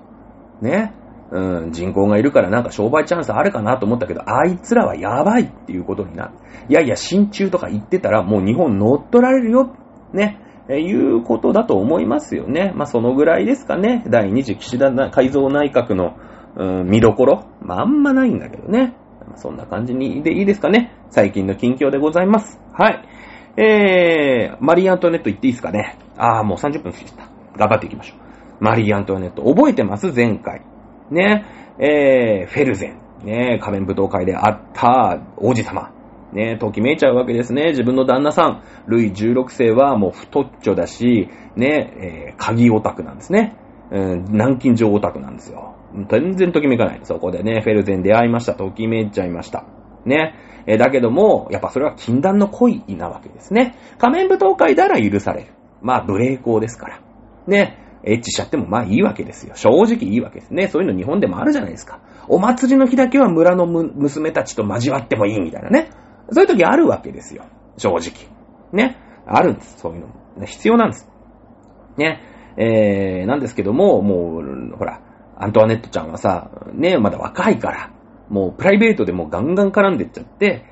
[0.60, 0.94] ね。
[1.32, 6.32] うん、人口がいるからなんか商売チャンスあるかなと思ったけど、あいつらはやばいっていうことになる。
[6.68, 9.76] いやいや、新中とか言ってたらもう日本乗っ取られるよ。
[10.12, 10.40] ね。
[10.68, 12.72] えいうことだと思いますよね。
[12.76, 14.04] まあ、そのぐらいですかね。
[14.08, 16.16] 第2次岸田改造内閣の、
[16.56, 17.44] うん、見どころ。
[17.60, 18.94] まあ、あんまないんだけどね。
[19.30, 20.92] まあ、そんな感じにでいいですかね。
[21.10, 22.60] 最近の近況でございます。
[22.72, 23.04] はい。
[23.56, 25.96] えー、マリー・アントネット言っていいですかね。
[26.16, 27.28] あー、もう30分過ぎた。
[27.56, 28.64] 頑張っていきましょう。
[28.64, 29.42] マリー・アントネット。
[29.44, 30.12] 覚えてます？
[30.12, 30.62] 前回。
[31.10, 31.44] ね、
[31.78, 35.92] えー、フェルゼン、ね、仮面舞踏会であった王子様、
[36.32, 37.70] ね、ときめいちゃうわけですね。
[37.70, 43.56] 自分の旦那さん、ルイ16世はもう太っちょだし、ね、えー、鍵オタクなんですね。
[43.90, 45.69] うん、南京錠オタクなんですよ。
[46.08, 47.00] 全然ときめかない。
[47.04, 48.54] そこでね、フェルゼン出会いました。
[48.54, 49.64] ときめいちゃいました。
[50.04, 50.34] ね。
[50.66, 53.76] え、だけども、やっぱそれは禁断の恋なわけですね。
[53.98, 55.52] 仮面舞踏会なら許される。
[55.82, 57.00] まあ、無礼講ですから。
[57.46, 57.78] ね。
[58.02, 59.54] エッチしちゃってもまあいいわけですよ。
[59.54, 60.68] 正直いいわけですね。
[60.68, 62.00] そういうの日本でもあるじゃないですか。
[62.28, 65.90] お祭りの日だけは村の娘たちと交わってもいいみたいなね。
[66.30, 67.44] そういう時あるわけですよ。
[67.76, 68.28] 正直。
[68.72, 68.96] ね。
[69.26, 69.78] あるんです。
[69.78, 70.14] そういうのも。
[70.46, 71.10] 必要なんです。
[71.98, 72.20] ね。
[72.56, 75.00] えー、なんですけども、もう、ほら、
[75.40, 77.90] アントワネットちゃんはさ、ね、まだ若いから、
[78.28, 80.64] もうプライベートでもガンガン絡んでっちゃって、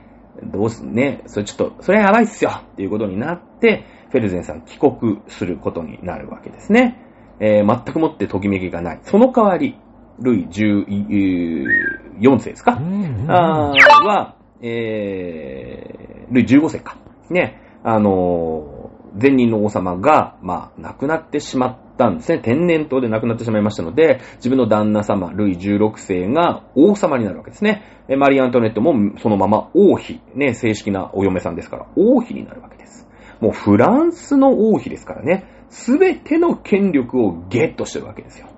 [0.44, 7.02] どうす、ね、それちょっと、それはやばいっすよっていうことになって、フェルゼンさん帰国することになるわけですね。
[7.40, 9.00] えー、全くもってときめきがない。
[9.02, 9.76] その代わり、
[10.20, 12.78] ルイ14世ですか、
[13.28, 13.72] あ
[14.04, 16.96] は、えー、ルイ15世か。
[17.30, 22.38] ね、あのー、前任の王様が、まあ、亡くなってしまったんですね。
[22.38, 27.82] 天然痘で亡くなってしまいましたので、自分の旦那様、ルイ16世が王様になるわけですね。
[28.16, 33.06] マリー・アントネットもそのまま王妃、ね、正式なお嫁さんですから、王妃になるわけです。
[33.40, 38.48] もうフランスの王妃ですからね、すべての権力をゲットしてるわけですよ。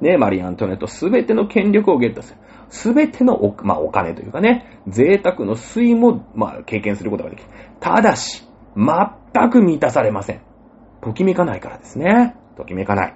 [0.00, 2.38] ね、マリー・アントネット、すべての権力をゲットする。
[2.70, 7.48] すべてのお、まあ、お金というかね、贅沢の推移も、まあ、経験することができる。
[7.80, 8.47] ただし、
[8.78, 10.40] 全く満たされません。
[11.02, 12.36] ときめかないからですね。
[12.56, 13.14] ときめかない。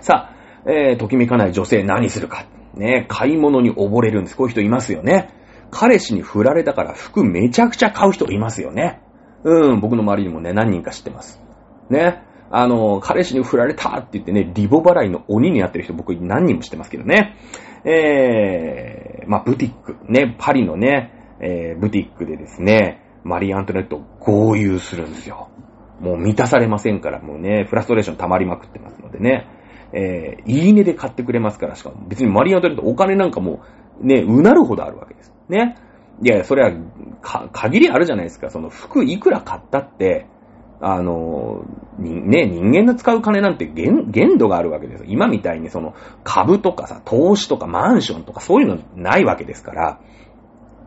[0.00, 2.46] さあ、えー、ときめかない女性何するか。
[2.74, 4.36] ね、買い物に溺れるんです。
[4.36, 5.34] こういう人いますよね。
[5.70, 9.00] 彼氏に振られたから服めちゃくちゃ買う人いますよね。
[9.42, 11.40] うん、僕の周りにもね、何人か知ってます。
[11.90, 12.22] ね。
[12.50, 17.36] あの、彼氏に振られたって言ってね、リボ払いの鬼になってる人僕何人も知ってますけどね。
[17.84, 25.48] えー、まあ、ブティック、ね、パリのね、えー、ブティックでですね、マリー・アントネットを合流するんですよ。
[26.00, 29.48] もう満たされませんから、もうね、フラストレーション溜まりまくってますのでね、
[29.92, 33.60] えー、いいねで買ってくれますから、しかも別にマリー・アントネットお金なんかも
[34.00, 35.32] う、ね、うなるほどあるわけです。
[35.48, 35.76] ね。
[36.22, 36.72] いや、いやそれは、
[37.20, 38.50] か、限りあるじゃないですか。
[38.50, 40.26] その服いくら買ったって、
[40.80, 41.64] あの、
[41.98, 45.04] ね、人間の使う金なんて限限度があるわけです。
[45.08, 50.00] 今みたいにその株とかさ、投資とかマンションとかそういうのないわけですから、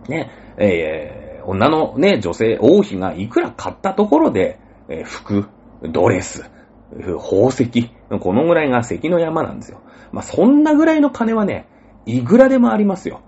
[0.08, 5.48] ね、えー、女のね、女性、王妃がいくら買ったところで、えー、服、
[5.92, 6.50] ドレス、
[6.92, 9.82] 宝石、このぐらいが関の山なんですよ。
[10.12, 11.68] まあ、そんなぐらいの金はね、
[12.06, 13.22] いくらでもありますよ。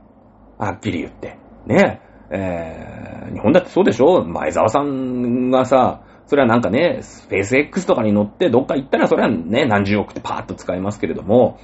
[0.58, 1.38] はっきり言って。
[1.65, 11.60] ね、えー、日本だってそうでしょ前澤さんがさ、それはなんかね、スペース X とかに乗ってどっか行ったらそれはね、何十億ってパーッと使いますけれども、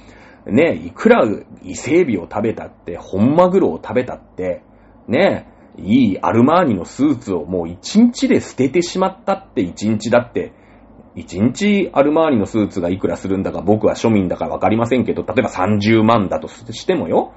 [0.46, 1.24] ね、いくら
[1.62, 4.62] 伊勢海老を食べたって、本マグロを食べたって、
[5.08, 10.52] ね、いいアルマーニのスーツをもう一日で捨ててしまったって一日だって、
[11.16, 17.32] 一日アルマーニのスーツがいくらするんだか僕は庶民だからわかりませんけど、例えば30万だとしてもよ、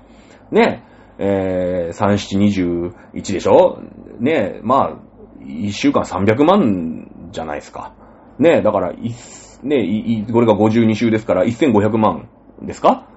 [0.51, 0.83] ね、
[1.19, 3.81] ええー、3、7、21でしょ？
[4.19, 4.97] ねえ、まあ、
[5.45, 7.93] 1週間300万じゃないですか。
[8.39, 12.29] ねえだから、ねえこれが52週ですから1500万
[12.61, 13.07] ですか？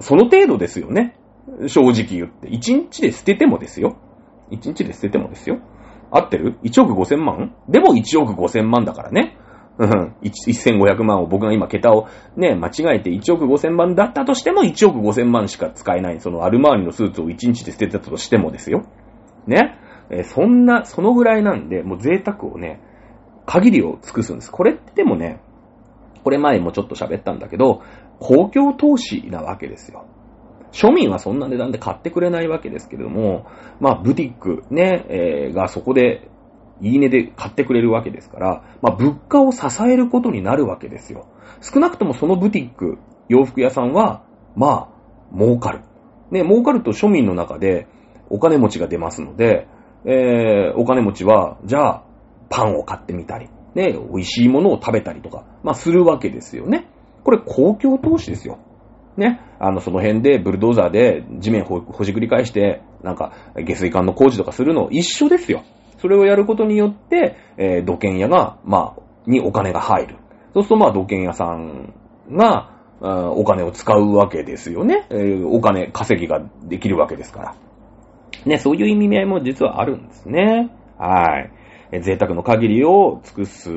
[0.00, 1.18] その程度ですよね。
[1.66, 2.48] 正直言って。
[2.48, 3.96] 1日で捨ててもですよ。
[4.50, 5.58] 1日で捨ててもですよ。
[6.10, 7.54] 合ってる ?1 億5000万？
[7.68, 9.36] でも1億5000万だからね。
[9.78, 10.14] うん。
[10.22, 16.20] 1500万を僕が今桁をね、間違えて1億5000万だったとしても1億5000万しか使えない。
[16.20, 18.84] そのアルマーニのスーツを1日で捨てたとしてもですよ。
[19.46, 19.78] ね。
[20.10, 22.80] えー、そんな、そのぐらいなんで、もう贅沢をね、
[23.46, 24.50] 限りを尽くすんです。
[24.50, 25.40] これってでもね、
[26.22, 27.82] これ前もちょっと喋ったんだけど、
[28.20, 30.06] 公共投資なわけですよ。
[30.74, 33.46] 庶民はそんな値段で買ってくれないわけですけれども、
[33.80, 36.28] まあ、ブティックね、えー、がそこで、
[36.80, 41.28] いいねで買ってくれるわけですから、まあ、物価を支えることになるわけですよ。
[41.60, 44.24] 少なくともそのブティック、洋服屋さんは、
[44.56, 44.90] ま
[45.32, 45.82] あ、儲かる。
[46.32, 47.86] ね、儲かると庶民の中で
[48.28, 49.68] お金持ちが出ますので、
[50.04, 52.04] えー、お金持ちは、じゃあ、
[52.50, 56.88] パンを買ってみたり、ね、美味しいものを食べたりとか、まあ、するわけですよね。
[57.22, 58.58] これ公共投資ですよ。
[59.16, 59.40] ね。
[59.58, 65.62] あの、その辺でブルドーザーで地面ほほじくり返して、なんか、下水管の工事とかするの一緒ですよ。
[65.98, 70.16] それをやることによって、えー、土建屋が、まあ、にお金が入る。
[70.52, 71.94] そうすると、まあ、土建屋さん
[72.30, 75.06] が、お金を使うわけですよね。
[75.46, 77.54] お金、稼ぎができるわけですから。
[78.46, 80.70] ね、そういう意味合いも実はあるんですね。
[80.98, 81.40] は
[81.92, 82.00] い。
[82.02, 83.70] 贅沢の限りを尽くす、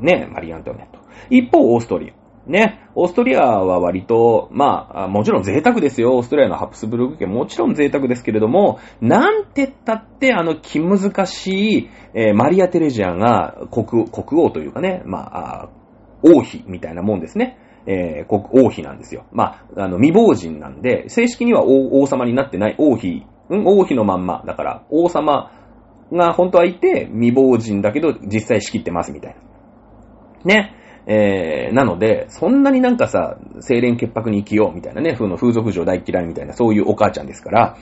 [0.00, 1.00] ね、マリ・アントネット。
[1.30, 2.21] 一方、オーストリア。
[2.46, 6.16] ね、オーストリアは割と、まあ、もちろん贅沢ですよ。
[6.16, 15.68] オーストリアのハプスブルグ家もちろん贅沢ですけれども、なんてったってあの気難しい、えー、マリア・テレジアが国国王というかね、まあ、
[16.22, 17.58] 王妃みたいなもんですね。
[17.86, 19.24] えー、国王妃なんですよ。
[19.32, 24.42] まあ、あの、未亡人なんで、正式には王様になってない王妃、うん、王妃のまんま。
[24.46, 25.50] だから、王様
[26.12, 29.36] が本当はいて、未亡人だけど実際仕切ってますみたい
[30.44, 30.54] な。
[30.54, 30.76] ね。
[31.06, 33.36] えー、なので、そんなになんかさ、
[33.66, 37.76] 清廉潔白に生きようみたいなね、風の風俗嬢大嫌いみたいな、そういうお母ちゃんですから、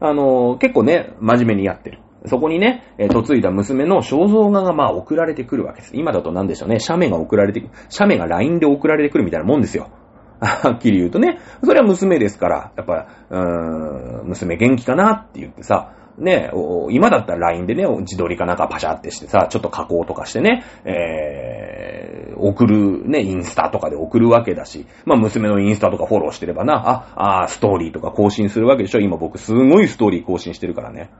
[0.00, 2.00] あのー、結構ね、真面目にやってる。
[2.26, 5.96] そこにね、えー、嫁いだ娘の肖像画がまあ送られてくるわけです。
[5.96, 9.88] 今だと何でしょうね、写メが送られてくる、写メが LINE で送られてくるみたいなもんですよ。
[10.40, 16.50] はっきり言うとね、それは娘ですから、やっぱ、うーん、娘元気かなって言ってさ、ね、
[16.90, 31.10] 今だったら LINE でね、自撮りかなんかパシャってしてさ、ちょっと加工とかしてね、えー、送る、ね、インスタとかで送るわけだし、まあ娘のインスタとかフォローしてればな、あ、あ、ストーリーとか更新するわけでしょ今僕すごいストーリー更新してるからね。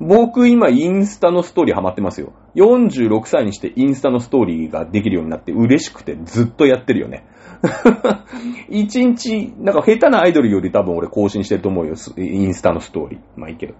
[0.00, 2.32] 僕今インスタのストーリーハマってますよ。
[2.54, 7.26] 46歳にしてインスタのストーリーができるようになって嬉しくてずっとやってるよね。
[8.70, 11.94] 一日、なんか下手なアイドルより多分俺更新してると思うよ。
[12.16, 13.20] インスタのストーリー。
[13.36, 13.74] まあいいけど。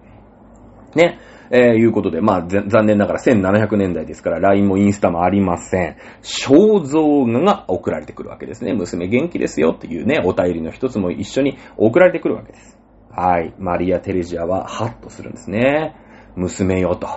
[0.95, 1.19] ね。
[1.53, 5.97] えー、いうことで、まあ、残念ながら1700年代ですから、LINE もインスタもありません。
[6.23, 8.73] 肖像画が送られてくるわけですね。
[8.73, 12.79] 娘元気ですよっていうね、お便りの一つも一緒に送られてくるわけです。
[13.11, 13.53] はい。
[13.59, 15.97] マリア・テレジアはハッとするんですね。
[16.37, 17.09] 娘よと。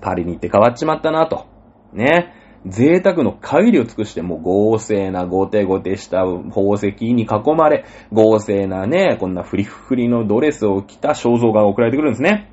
[0.00, 1.46] パリに行って変わっちまったなと。
[1.92, 2.32] ね。
[2.66, 12.50] 贅沢の限りを尽くしてもう豪勢なゴテゴテした宝石に囲まれ、豪勢なね、こんなフリフリのドレスを着た肖像画が送られてくるんですね。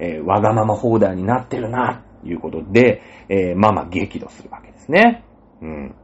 [0.00, 5.24] えー、わがままホーダーになってるな、ということで、えー、ママ激怒するわけですね。
[5.62, 5.94] うん。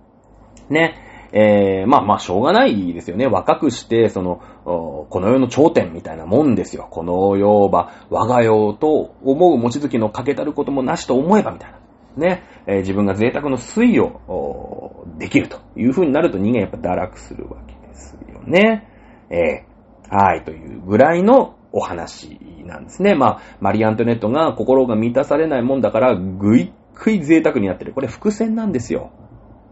[0.70, 0.94] ね。
[1.32, 3.26] えー、まあまあ、しょうがないですよね。
[3.26, 6.87] 若くして、その、この世の頂点みたいなもんですよ。
[6.90, 11.78] この世は我が世と思う持ち月の欠けたることもなしと思えばみたいな。
[12.16, 18.88] ね、えー、自分が贅沢の推移をできるという風になると人間やっぱ堕落するわけですよね。
[19.28, 23.14] えー、はい、というぐらいのお話なんですね。
[23.14, 27.92] まあ、マリー・アントネットが心が満たされないもんだから、ぐいぐい贅沢になってる。
[27.92, 29.11] これ伏線なんですよ。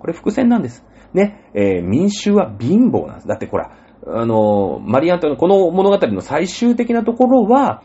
[0.00, 0.84] これ伏線なんです。
[1.14, 3.28] ね、えー、民衆は貧乏なんです。
[3.28, 3.70] だってほら、
[4.06, 7.82] あの、マリー・アントネット、この物語の最終的なところは、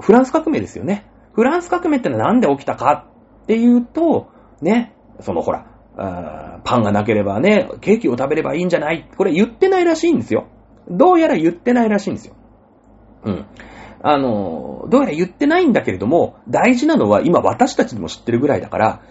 [0.00, 1.04] フランス革命ですよね。
[1.32, 3.06] フランス革命ってのはなんで起きたか
[3.42, 4.28] っていうと、
[4.62, 5.66] ね、そのほら、
[6.64, 10.46] パンがなければね、ケーキを食べればいいんじゃないこれ言ってないらしいんですよ。
[10.88, 12.34] どうやら言ってないらしいんですよ。
[13.24, 13.46] うん。
[14.02, 19.02] あの、どうやら言ってないんだけれども、大事なのは今私たちでも知ってるぐらいだから、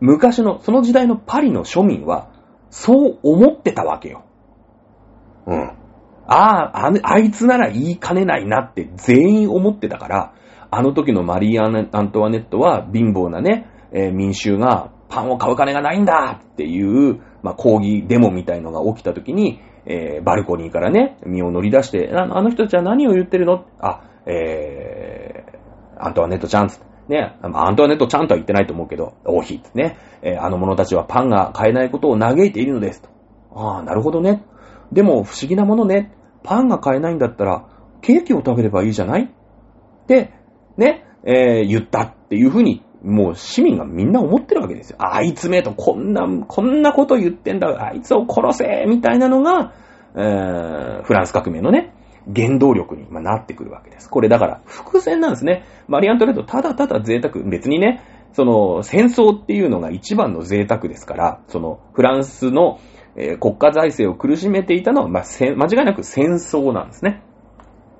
[0.00, 2.30] 昔の、その時代のパリの庶民は、
[2.70, 4.24] そう思ってたわけよ。
[5.46, 5.72] うん。
[6.26, 10.34] ああ、あいつなら言いかねないなって全員思ってたから、
[10.70, 11.68] あの時のマリー・ア
[12.02, 23.64] ントワネットは貧乏なね、えー、民衆がパンを買う金がないんだっていう、まあ、抗議デモみたいのが起きた時に、えー、バルコニーからね、身を乗り出して、あの人たちは何を言ってるの？
[23.80, 26.90] あ、えー、アントワネットちゃんつって。
[27.08, 33.08] ね、アントワネットちゃんとは言ってないと思うけど、王妃ってね、えー、あの者たちはパンが買えないことを嘆いているのですと。
[33.52, 34.44] ああ、なるほどね。
[34.92, 36.14] でも不思議なものね。
[36.44, 37.66] パンが買えないんだったら、
[38.00, 39.24] ケーキを食べればいいじゃない？
[39.24, 40.32] って、
[40.76, 44.96] ね、えー、言ったっていうふうにもう市民がみんな思ってるわけですよ。
[45.00, 49.72] あいつめとこんな、こんなこと言ってんだ、あいつを殺せみたいなのが、
[50.14, 51.92] えー、フランス革命のね、
[52.34, 54.08] 原動力になってくるわけです。
[54.08, 55.64] これだから伏線なんですね。
[55.88, 62.80] マリアントレットただただ贅沢、別にね、その戦争っていうのが一番の贅沢ですから、そのフランスの、
[63.16, 67.22] えー、国家財政を苦しめていたのは、まあ、間違いなく戦争なんですね。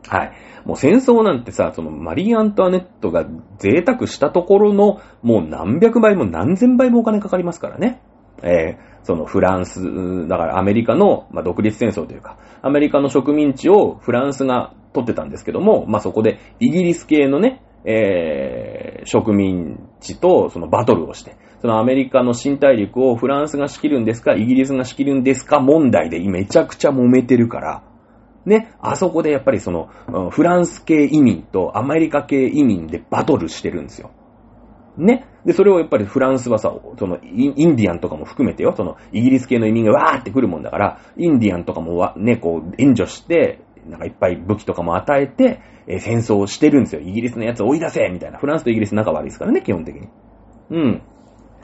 [0.09, 0.33] はい。
[0.64, 3.27] もう戦争なんてさ、そのマリー・アントワネットが
[3.59, 8.03] 贅沢したところのもう何百倍も何千倍もお金かかりますからね。
[8.43, 27.83] え、そのフランス、だからアメリカの、まあ、独立戦争というか、アメリカの植民地をフランスが取ってたんですけども、まあ、そこでイギリス系のね、えー、植民地とそのバトルをして、そのアメリカの新大陸をフランスが仕切るんですか、イギリスが仕切るんですか問題でめちゃくちゃ揉めてるから、
[28.47, 29.91] ね、あそこでやっぱりその、
[30.31, 34.11] フランス系移民とアメリカ系移民でバトルしてるんですよ。
[34.96, 35.26] ね。
[35.44, 47.00] で、それをやっぱりフランスはさ、そのインディアンとかも含めてよ、そのイギリス系の移民がわーって来るもんだから、インディアンとかもわ、ね、こう、援助して、なんかいっぱい武器とかも与えて、えー、戦争をしてるんですよ。
[47.00, 48.38] イギリスのやつ追い出せみたいな。
[48.38, 50.09] フランスとイギリス仲悪いですからね、基本的に。
[50.70, 51.03] うん。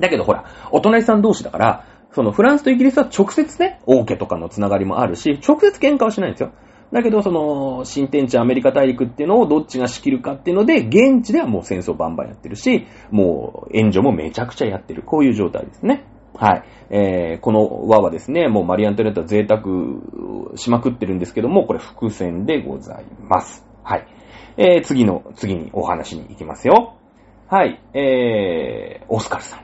[0.00, 6.52] だけどほら、お隣さん同士だから、そのフランスとイギリスは直接ね、王家とかのつながりもあるし、直接喧嘩はしないんですよ。
[6.96, 15.02] だけど、その、新天地アメリカ大陸っていうのをどっちが仕切るかっていうので、現地ではもう戦争バンバンやってるし、もう援助もめちゃくちゃやってる。
[15.02, 16.06] こういう状態ですね。
[16.34, 16.62] はい。
[16.88, 19.62] えー、この輪はですね、もうマリアントネットは贅沢
[20.56, 23.66] しまくってるんですけども、これ伏線でございます。
[23.82, 24.06] はい。
[24.56, 26.96] えー、次の、次にお話に行きますよ。
[27.48, 27.78] はい。
[27.92, 29.58] えー、オスカルさ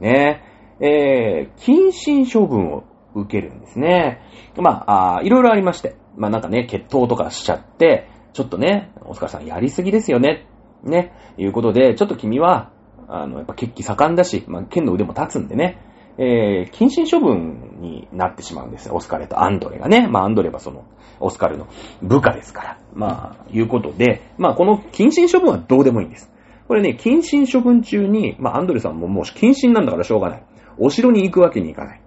[0.00, 0.02] ん。
[0.02, 0.42] ね。
[0.80, 2.82] えー、謹慎処分を
[3.14, 4.20] 受けるんですね。
[4.56, 6.01] まあ、あいろいろありまして。
[6.16, 10.46] まあなんかね、決闘とかしちゃって、ちょっとね、オスカさんやりすぎですよね。
[10.82, 12.70] ね、いうことで、ちょっと君は、
[13.08, 15.78] あの、やっぱ血気盛んだし、まあ、剣の腕も立つんでね、
[16.18, 18.94] えー、謹慎処分になってしまうんですよ。
[18.94, 20.08] オスカルとアンドレがね。
[20.08, 20.84] まあ、アンドレはその、
[21.20, 21.68] オスカルの
[22.02, 22.78] 部下ですから。
[22.94, 26.30] まあ、いうことで、まあ、この謹慎処分はどうでもいいんです。
[26.68, 30.44] これね、謹慎処分中に、まあ、アンドレさんももう謹慎なんだからしょうがない。
[30.78, 32.00] お城に行くわけにいかない。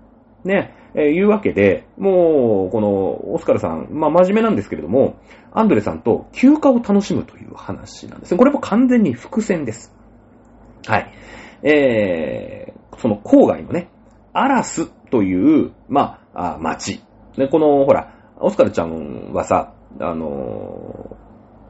[0.43, 5.17] ね、えー、いうわけで、もう、この、オスカルさん、まあ、真面目なんですけれども、
[5.51, 8.37] アンドレさんと休暇を楽しむという話なんですね。
[8.37, 9.93] これも完全に伏線です。
[10.85, 11.11] はい。
[11.63, 13.89] えー、その郊外のね、
[14.33, 17.01] アラスという、まあ、町。
[17.37, 21.17] で、この、ほら、オスカルちゃんはさ、あの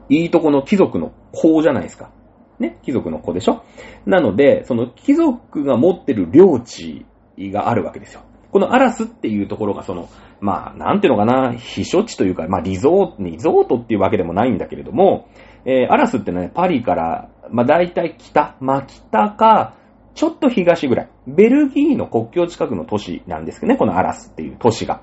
[0.08, 2.10] ー、いいとこの貴族の子じゃないですか。
[2.58, 3.64] ね、貴族の子でしょ
[4.06, 7.04] なので、その貴族が持ってる領地
[7.38, 8.22] があるわけですよ。
[8.56, 10.08] このアラスっていうところがその、
[10.40, 15.28] まあ、なんていうのかな、避暑地というか、まあ、リゾート、リゾートっていうわけでもないんだけれども、
[15.66, 19.74] えー、アラスってね、パリから、まあ、大体北、まあ、北か、
[20.14, 21.10] ちょっと東ぐらい。
[21.26, 25.02] ベルギーの国境近くの都市なんですけどね、このアラスっていう都市が。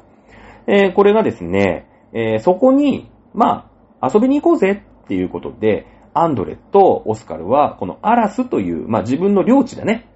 [0.66, 3.70] えー、これがですね、えー、そこに、ま
[4.02, 5.86] あ、遊びに行こうぜっていうことで、
[6.16, 10.10] アンドレとオスカルは、このアラスという、まあ自分の領地だね。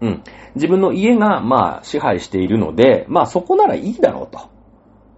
[0.00, 0.22] うん。
[0.54, 4.48] 自分の家が、まあ支配しているので、まあそこならいいだろうと。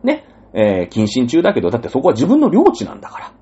[0.02, 0.24] ね。
[0.52, 3.32] えー、謹慎中だけど、だってそこは自分の領地なんだから。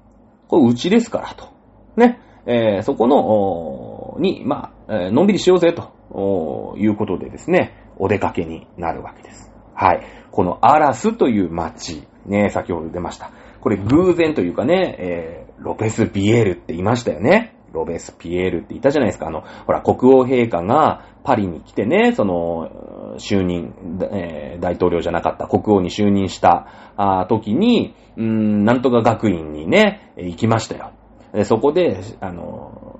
[0.48, 1.48] これうちですからと。
[1.96, 2.20] ね。
[2.46, 9.52] えー、そこの、に、まあ、えー、のんびりしようぜということでですね、お出かけになるわけです。
[9.74, 10.06] はい。
[10.30, 13.32] このアラスという街、ね、先ほど出ました。
[13.60, 17.57] これ偶然というかね、えー、ロペス・ピエールって言いましたよね。
[17.78, 19.28] ロベス・ピエールって言ったじゃないですか。
[19.28, 23.74] あの、ほら、国王陛下がパリに来てね、その、就任、
[24.12, 26.66] えー、大統領じゃなかった国王に就任した
[26.96, 30.92] あ時に、うーん、なんとか学院にね、行きましたよ。
[31.32, 32.98] でそこで、あの、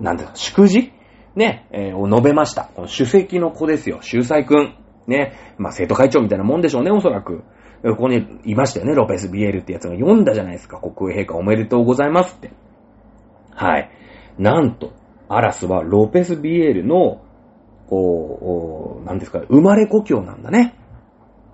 [0.00, 0.92] なんだ、祝辞？
[1.34, 2.70] ね、えー、を述べました。
[2.74, 4.00] この主席の子ですよ。
[4.02, 4.74] 秀才くん。
[5.06, 5.32] ね。
[5.56, 7.44] まあ、生徒会長みたいなもんでしょうね、おそらく。
[7.82, 10.80] ここにいましたよね、ロペス・ビエールってやつが読んだじゃないですか。
[10.80, 12.50] 国王陛下おめでとうございますって。
[13.58, 13.90] はい。
[14.38, 14.92] なんと、
[15.28, 17.20] アラスはロペス・ビエールの、
[17.88, 20.74] こう、なんですか、生まれ故郷なんだね。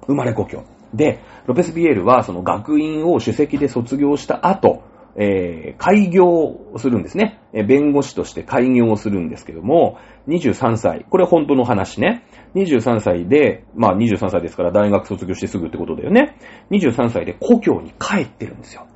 [0.07, 0.65] 生まれ故郷。
[0.93, 4.83] で、ロペス・ビエールはその学院を主席で卒業した後、
[5.17, 7.39] えー、開業するんですね。
[7.53, 9.99] え弁護士として開業をするんですけども、
[10.29, 12.27] 23歳、これ本当の話ね。
[12.55, 16.37] 23歳で、まあ23歳ですから大学卒業してすぐってことだよね。
[16.71, 18.87] 23歳で故郷に帰ってるんですよ。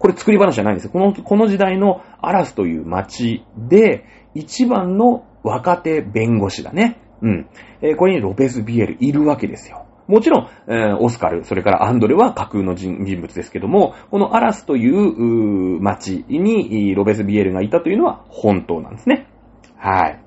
[0.00, 0.90] これ作り話じゃないんですよ。
[0.90, 6.98] この、この時代のアラスという町で、一番の若手弁護士だね。
[7.20, 7.48] うん。
[7.82, 9.84] えー、これにロペス・ビエルいるわけですよ。
[10.08, 19.28] もちろん、えー、オスカル、それからアンドレは架空の人物ですけども、このアラスという町にロベス・ビエルがいたというのは本当なんですね。
[19.76, 20.20] はい。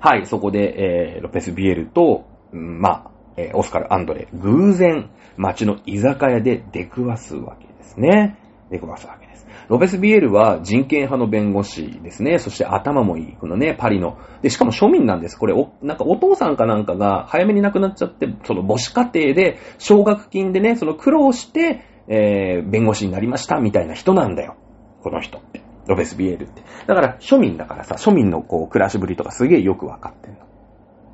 [0.00, 8.38] はい、そこで、えー、ロペス・ビエルと、うん、まあ、えー、オスカル・アンドレ、偶然、町の居酒屋で出くわすわけですね。
[8.72, 9.46] 出くわすわけです。
[9.68, 12.38] ロペス・ビエルは人権派の弁護士ですね。
[12.38, 13.36] そして頭もいい。
[13.36, 14.18] このね、パリの。
[14.40, 15.38] で、しかも庶民なんです。
[15.38, 24.56] これ、お、なんかお父さんかなんかが早めに亡くなっちゃって、その母子家庭で、奨学金でね、その苦労して、えー、弁護士になりました、みたいな人なんだよ。
[25.02, 25.62] この人って。
[25.86, 26.62] ロベスビエルって。
[26.86, 30.38] だから庶民だからさ、庶民のこう暮らしぶりとかすげえよくわかってんの。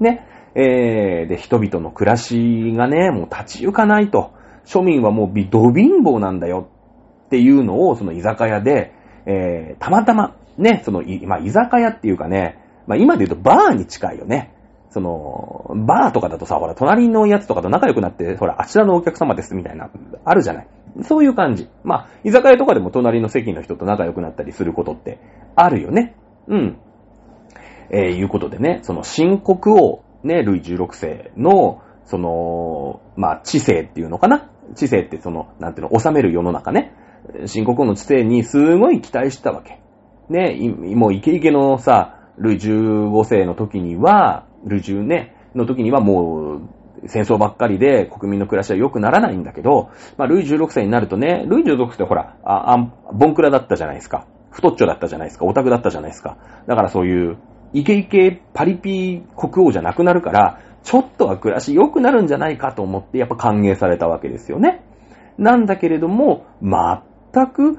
[0.00, 0.26] ね。
[0.54, 4.32] えー、で、人々の暮らしがね、もう立ち行かないと。
[4.66, 6.68] 庶民はもうビド貧乏なんだよ
[7.29, 8.95] っていうのを、その居酒屋で、
[9.26, 14.55] えー、たまたま、ね、その、まあ、居酒屋っていうかね、まあ、今で言うとバーに近いよね。
[14.91, 19.91] その、バーとかだとさ、ほら、隣のやつとかと仲良くなって、ほら、あちらのお客様ですみたいな、
[20.24, 20.66] あるじゃない。
[21.03, 21.68] そういう感じ。
[21.85, 25.18] まあ、居酒屋とかでも隣の席の人と仲良くなったりすることって
[25.55, 26.14] あるよね。
[26.47, 26.79] うん。
[27.91, 34.51] えー、いうことでね、その新国王、ね、ルイ16世の、その、まあ、知性っていうのかな？
[34.74, 36.95] 知性ってその、なんていうの、治める世の中ね。
[37.47, 39.81] 新国王の知性にすごい期待したわけ。
[40.29, 40.59] ね、
[40.95, 46.61] もうイケイケのさ、ルイ15世の時には、ルイ10ね、の時にはもう、
[47.07, 54.26] 戦争ばっかりで国民の暮らしは良くならないんだけど、まあ、ルイ16世になるとね、ルイ16世ってほら、あ、あボンクラだったじゃないですか。
[54.51, 55.45] 太っちょだったじゃないですか。
[55.45, 56.37] オタクだったじゃないですか。
[56.66, 57.39] だからそういう、
[57.72, 64.85] イケイケパリピ国王じゃなくなるから、ちょっとは暮らし良くなるんじゃないかと思って、やっぱ歓迎されたわけですよね。
[65.37, 66.72] なんだけれども、全
[67.33, 67.76] 全く、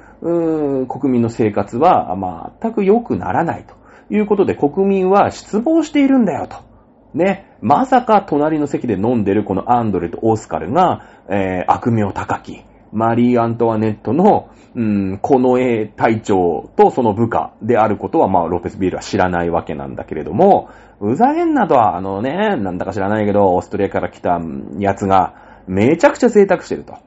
[0.87, 2.15] 国民の生活は
[2.61, 3.75] 全く良くならないと
[4.13, 6.57] いうことで、国民は失望しているんだよと。
[7.13, 20.69] ね、まさか隣の席で飲んでるこのアンドレとオスカルが、えー、悪名高き、マリー・アントワネットの、うん、この絵隊長とその部下であることは、まあ、ロペスビールは知らないわけなんだけれども、
[21.01, 24.39] うざげんなとは、あのね、なんだか知らないけど、オーストリアから来た
[24.77, 25.33] やつが、
[25.67, 26.97] めちゃくちゃ贅沢してると。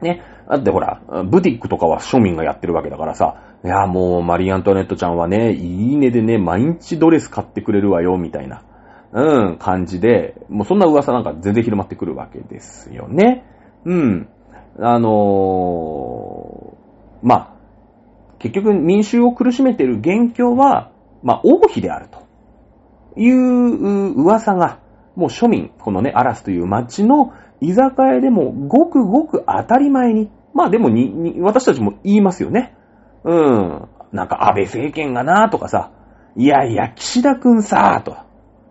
[0.00, 0.22] ね。
[0.48, 8.62] だってほら、ブティックとかは庶民がやってるわけだからさ、いや、もうマリー・アントネットちゃんはね、いいねでね、毎日ドレス買ってくれるわよ、みたいな。
[9.12, 13.44] うん、感じで、もうそんな噂なんか全然広まってくるわけですよね。
[13.84, 14.28] うん。
[14.80, 17.52] あのー、まあ、
[18.38, 20.92] 結局民衆を苦しめてる元凶は、
[21.22, 22.22] まあ、王妃であると
[23.20, 24.78] いう噂が、
[25.16, 32.76] もう庶民、このね、アラスという町の居酒屋でもごくごく当たり前に、まあでもに、に私たちも言いますよね。
[33.24, 33.88] うん。
[34.12, 35.90] なんか安倍政権がなとかさ、
[36.36, 38.16] いやいや、岸田くんさと。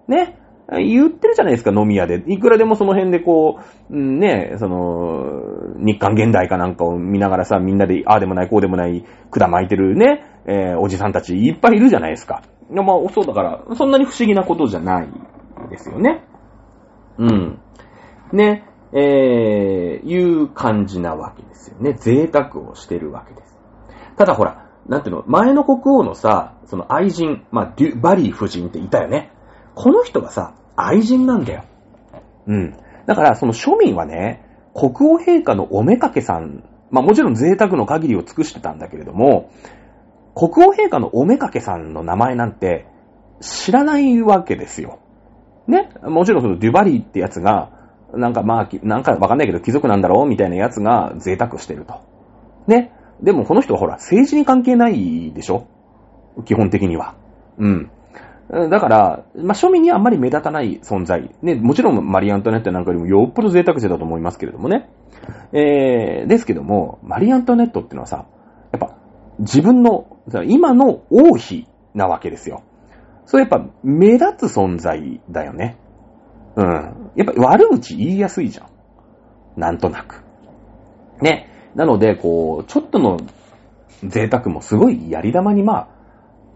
[0.08, 0.40] ね。
[0.70, 2.22] 言ってるじゃないですか、飲み屋で。
[2.28, 3.60] いくらでもその辺でこ
[3.90, 12.42] う、んね、その、日韓現代かなんかを見ながらさ、みんなで、ああでもない、こうでもない、管巻いてるね、えー、おじさんたちいっぱいいるじゃないですか。
[12.70, 15.08] まあ、そうだから、そんなに不思議なことじゃない
[15.70, 16.26] ですよね。
[17.18, 17.60] うん。
[18.34, 21.94] ね、えー、いう感じなわけですよね。
[21.94, 23.58] 贅沢をしてるわけです。
[24.18, 29.32] ただほら、なんていうの、前の国王のさ、その愛人、まあ、デュ、バリー夫人っていたよね。
[29.76, 31.64] この人がさ、愛人なんだよ。
[32.48, 32.78] うん。
[33.06, 39.50] だから、その庶民はね、国王陛下のおめかけさん、まあもちろん贅沢の限りを尽くしてたんだけれども、
[40.36, 42.86] 国王陛下のおめかけさんの名前なんて
[43.42, 45.00] 知らないわけですよ。
[45.68, 45.90] ね？
[46.04, 47.72] もちろんそのデュバリーってやつが、
[48.14, 51.96] なんかまあ、なんかわかんないけど貴族なんだろうみたいなやつが贅沢してると。
[52.68, 52.94] ね。
[53.22, 55.68] でもこの人はほら、政治に関係ないでしょ？
[56.46, 57.16] 基本的には。
[57.58, 57.90] うん。
[58.70, 61.32] だから、まあ、庶民にはあんまり目立たない存在。
[61.42, 64.90] ね、もちろんマリー・アントネットなんかよりもよっぽど贅沢してたと思いますけれどもね。
[65.52, 68.26] えー、ですけども、マリー・アントネットってのはさ、
[68.72, 68.96] やっぱ、
[69.40, 72.62] 自分の、今の王妃なわけですよ。
[73.26, 75.78] それやっぱ、目立つ存在だよね。
[76.58, 77.12] うん。
[77.16, 78.68] やっぱ悪口言いやすいじゃん。
[79.60, 80.24] なんとなく。
[81.22, 81.50] ね。
[81.76, 83.20] なので、こう、ちょっとの
[84.04, 85.88] 贅沢もすごいやり玉にま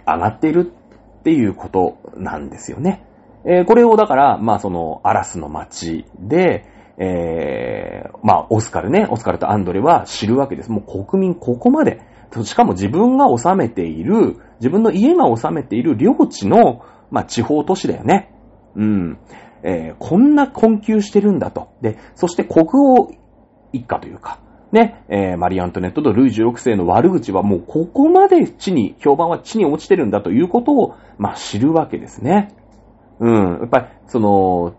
[0.05, 0.71] あ、上がっている
[1.19, 3.05] っていうことなんですよね。
[3.45, 6.65] えー、これをだから、まあその、アラスの街で、
[6.97, 10.71] えー、まあオスカルね、オスカルとアンドレは知るわけです。
[10.71, 12.01] もう国民ここまで、
[12.43, 18.33] しかも自分が治めている、自分の家が治めている領地の、まあ地方都市だよね。
[18.75, 19.19] うん。
[19.63, 21.69] えー、こんな困窮してるんだと。
[21.81, 23.11] で、そして国王
[23.73, 24.39] 一家というか、
[24.71, 32.53] ね、えー、マリー・アントネットとルイ16世の悪口はもうここまで地に、評判は地に落ちてるんだということを、まあ、知るわけですね。
[33.19, 33.59] うん。
[33.59, 34.75] やっぱり、その、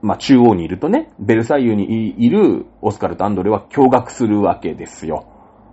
[0.00, 5.26] まあ、中央にいるとね、ベルサイユにいるオスカルとアンドレは驚愕するわけですよ。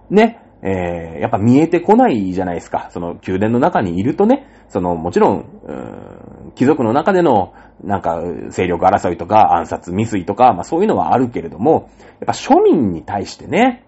[0.10, 0.40] ね。
[0.64, 2.88] えー、やっぱ見えてこないじゃないですか。
[2.92, 11.90] その宮殿の中にいるとね、その、もちろん、うん貴族の中での、なんか、勢力争いとか、暗殺未遂とか、まあそういうのはあるけれども、
[12.20, 13.86] やっぱ庶民に対してね、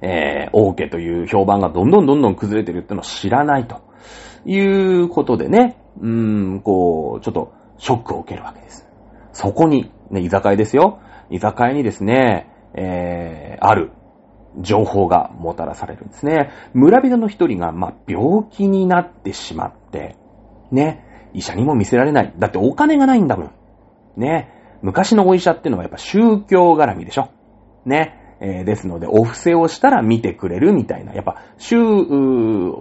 [0.00, 3.82] えー、王家という評判がどんどんどんどん崩れてるってのを知らないと
[4.44, 8.86] いうことでね、うーん、こう、ちょっとショックを受けるわけです。
[9.32, 11.00] そこに、ね、居酒屋ですよ。
[11.30, 13.90] 居酒屋にですね、えー、ある
[14.58, 16.50] 情報がもたらされるんですね。
[16.72, 20.16] 村人の一人が、まあ、病気になってしまって、
[20.70, 21.05] ね、
[21.36, 22.32] 医者にも見せられない。
[22.38, 23.50] だってお金がないんだもん。
[24.16, 24.50] ね、
[24.82, 27.28] 昔のお医者っていうのはやっぱ宗教絡みでしょ。
[27.84, 28.22] ね。
[28.40, 31.14] えー、ですので、お布施をしたら見てくれるみたいな。
[31.14, 31.80] やっぱ、宗、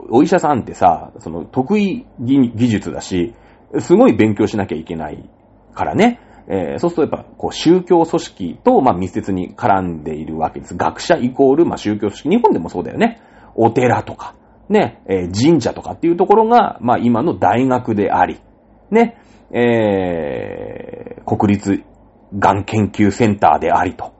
[0.09, 3.33] お医者さんってさ、その得意技術だし、
[3.79, 5.29] すごい勉強しなきゃいけない
[5.73, 6.19] からね。
[6.47, 10.75] えー、そうするとやっぱ、こう、宗教組織と、まあ、密接に絡んでいるわけです。
[10.75, 12.29] 学者イコール、まあ、宗教組織。
[12.29, 13.21] 日本でもそうだよね。
[13.55, 14.35] お寺とか、
[14.69, 18.39] ね、えー、神社とかっていうところが、まあ、今の大学であり、
[18.91, 19.17] ね、
[19.51, 21.83] えー、国立
[22.37, 24.13] がん研究センターでありと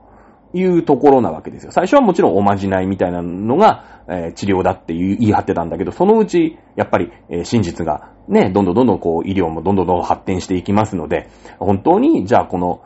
[0.54, 1.72] いうところなわけですよ。
[1.72, 11.28] 最初はもちろんおまじないみたいなのが、えー、治療だって言い張ってたんだけど、そのうち、やっぱり、えー、真実がね、どんどんどんどんこう、医療もどんどんどんどん発展していきますので、
[11.58, 12.82] 本当に、じゃあこの、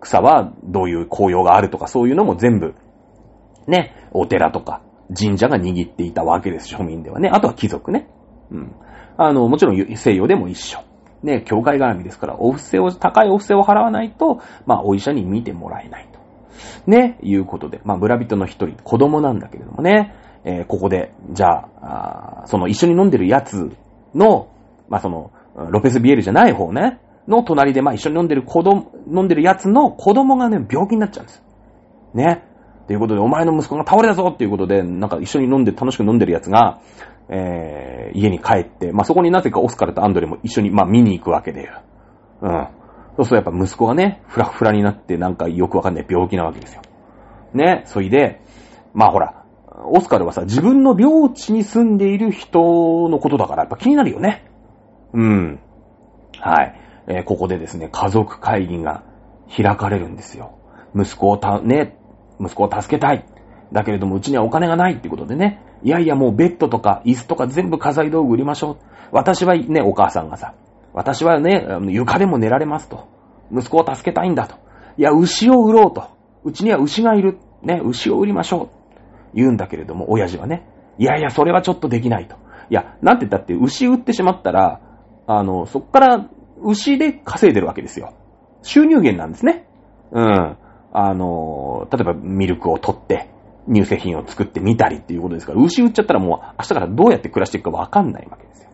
[0.00, 2.74] 草はどういう紅葉があるとかそういうのも全部、
[3.66, 4.82] ね、お寺とか
[5.14, 7.28] 神社が握っていたわけです、庶民ではね。
[7.32, 8.08] あとは貴族ね。
[8.50, 8.72] うん。
[9.16, 10.80] あの、もちろん西洋でも一緒。
[11.22, 16.18] ね、教会絡みですから、お布施を、高いお布施を払わないと、まあ、お医者に見てもらえないと。
[16.90, 23.72] ね、いうことで、まあ、村人の一人、子供なんだけれどもね、えー、ここで、じゃああ、その一緒に飲んでるやつ
[24.14, 24.48] の、
[24.88, 25.32] まあ、その、
[25.70, 31.42] ロペスビエルじゃない方ね、の隣で、まあ、一緒に飲んでる子供、飲んでるやつの子供がね、病気になっちゃうんです。
[32.14, 32.44] ね。
[32.86, 36.80] ということで、お前の息子が倒れたぞっていうことで、なんか一緒に飲んで、楽しく飲んでるやつが、
[37.28, 41.68] えー、家に帰って、まあ、そこになぜかオスカルとアンドレも一緒に、まあ、見に行くわけで。
[42.42, 42.68] うん。
[43.16, 46.82] そうするとやっぱ息子がね、フラフラになってなんかよくわかんない病気なわけですよ。
[47.54, 48.42] ね、そいで、
[48.92, 49.44] まあほら、
[49.86, 54.50] オスカルはさ、自分の領地に住んでいる人のことだからやっぱ気になるよね。
[55.12, 55.60] うん。
[56.38, 56.80] はい。
[57.08, 59.04] えー、ここでですね、家族会議が
[59.54, 60.58] 開かれるんですよ。
[60.94, 61.98] 息子をた、ね、
[62.40, 63.24] 息子を助けたい。
[63.72, 68.76] だけれども、うちにはお金がないってことでね、いやいやもうベッドとか椅子とか全部家財道具売りましょう。
[69.12, 70.54] 私はね、お母さんがさ、
[70.92, 73.08] 私はね、床でも寝られますと。
[73.52, 74.56] 息子を助けたいんだと。
[74.96, 76.08] いや、牛を売ろうと。
[76.44, 77.38] うちには牛がいる。
[77.62, 78.68] ね、牛を売りましょう。
[79.34, 80.66] 言うんだけれども、親父はね、
[80.98, 82.36] いやいや、それはちょっとできないと。
[82.70, 84.80] いや、なんて言ったって、牛売ってしまったら、
[85.26, 86.28] あの、そっから
[86.62, 88.14] 牛で稼いでるわけですよ。
[88.62, 89.68] 収入源なんですね。
[90.12, 90.56] うん。
[90.98, 93.28] あの、例えばミルクを取って、
[93.70, 98.70] 乳製品を作ってみたりっていうことですから、牛売っちゃったらもう明日からどうやって暮らしていくかわかんないわけですよ。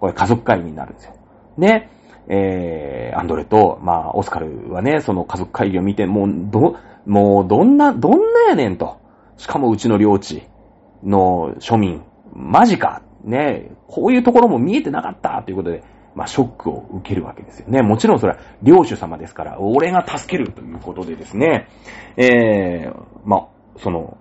[0.00, 1.14] これ家族会議になるんですよ。
[1.58, 1.90] ね。
[2.28, 8.96] えー、アンドレと、まあ、オスカルはね、その家族会議を見て、もう、ど、もう、どんな、どんなやねんと。
[9.36, 10.48] しかもうちの領地
[11.04, 12.02] の庶民、
[12.34, 13.02] マジか。
[13.22, 15.82] ね、こういうところも見えてなかったということで、
[16.16, 17.82] まあ、ショックを受けるわけですよね。
[17.82, 21.68] もちろんそれは領主様ですから、俺が助けるということでですね、
[22.16, 22.94] えー、
[23.26, 24.16] まあ、その、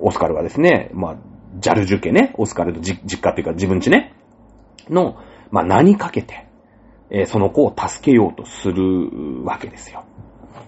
[0.00, 1.16] オスカルはですね、まあ、
[1.58, 4.14] ジャルジュ家ね、オスカルと実家っていうか自分家ね、
[4.88, 5.18] の、
[5.50, 6.46] まあ、名にかけて、
[7.10, 10.04] えー、その子を助けようとするわけですよ。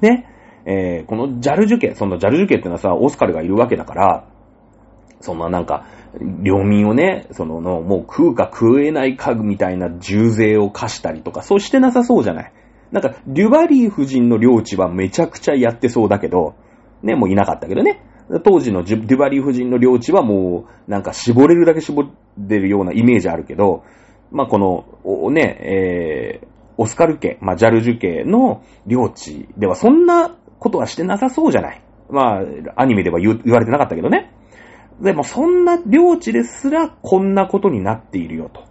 [0.01, 0.27] ね。
[0.66, 4.25] えー、このジャルジュ家、そのジャルジュ家ってのはさ、オスカルがいるわけだから、
[5.20, 5.87] そんななんか、
[6.21, 12.53] 領民をね、そのの、もう食うか食えないかみたいな重税を課したりとか、そうしてなさそうじゃない。
[12.93, 16.55] なんか、デュバリー夫人の領地はめちゃくちゃやってそうだけど、
[17.03, 18.03] ね、もういなかったけどね。
[18.45, 22.05] 当時のデュバリー夫人の領地はもう、なんか絞れるだけ絞
[22.39, 23.85] れるようなイメージあるけど、
[24.31, 31.83] まあ、この、ね、えー、オスカル家、まあ、ジャルジュ家の領地ではそんなことはしてなさそうじゃない。
[32.11, 32.41] ま
[32.77, 34.33] あ、アニメでは言われてなかったけどね。
[35.01, 38.64] でも、そんな領地ですらこんなことになっているよと。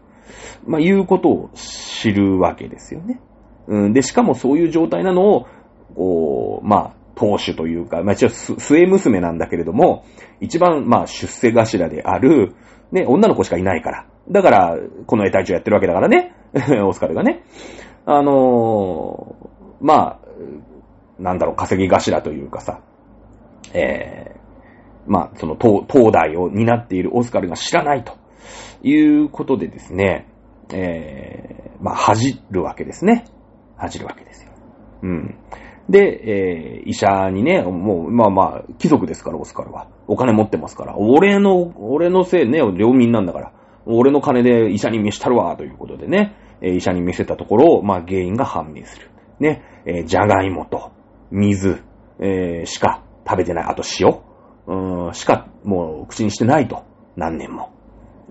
[0.66, 3.20] まあ、いうことを知るわけですよね。
[3.68, 3.94] うん。
[3.94, 5.48] で、しかもそういう状態なのを、
[5.96, 10.06] こう、まあ、当主というか、まあ、一応末娘なんだけれども、
[10.40, 12.56] 一番、まあ、出世頭である、
[12.92, 14.06] ね、女の子しかいないから。
[14.30, 16.36] だから、この絵隊長やってるわけだからね。
[16.86, 17.44] オスカルがね。
[18.06, 20.20] あのー、まあ、
[21.20, 22.80] なんだろう、稼ぎ頭というかさ、
[23.74, 24.43] えー、
[25.08, 28.18] まあ、その東、東大を担っているオスカルが知らないと
[28.84, 30.28] いうことでですね、
[30.74, 33.26] えー、まあ、恥じるわけですね。
[33.78, 34.52] 恥じるわけですよ。
[35.04, 35.38] うん。
[35.90, 39.88] で、えー、医者にね、もう、まあまあ、貴族ですから、オスカルは。
[40.08, 40.98] お金持ってますから。
[40.98, 43.52] 俺の、俺のせいね、領民なんだから。
[43.86, 49.10] 俺の金で医者に見したるわ、ということでね、えー、医者に見せたところを、まあ原因が判明する。
[49.40, 50.92] ね、えー、じゃがいもと、
[51.32, 51.84] 水、
[52.20, 53.66] えー、しか食べてない。
[53.66, 54.22] あと塩、
[54.68, 56.84] うん、しかもう口にしてないと。
[57.16, 57.74] 何年も。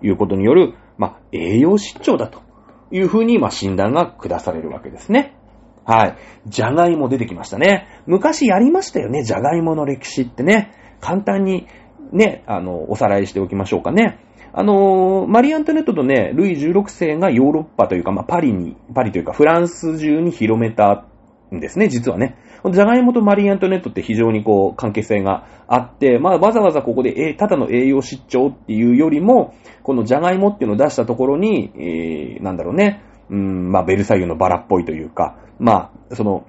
[0.03, 2.43] いうことによる、まあ、栄養失調だと
[2.91, 5.37] いうふうに、まあ、診断が下されるわけですね。
[5.85, 6.17] はい。
[6.47, 7.87] じゃがいも出てきましたね。
[8.07, 10.73] 昔やりましたよね、じゃがいもの歴史ってね。
[11.01, 11.67] 簡単に、
[12.13, 14.19] ね、あの、おさらいしておきましょうかね。
[14.53, 21.07] あのー、マリ・アントネットとね、ルイ16世がヨーロッパというか、まあ、パリに、パリというかフランス中に広めた
[21.55, 22.37] んですね、実はね。
[22.71, 36.47] ジャガイモとマリー・アントネットって非常にこう、関係性があって、まあ、わざわざここで、え、ただの栄養失調っていうよりも、このジャガイモっていうのを出したところに、えー、なんだろうね、うん、まあ、ベルサイユのバラっぽいというか、まあ、その、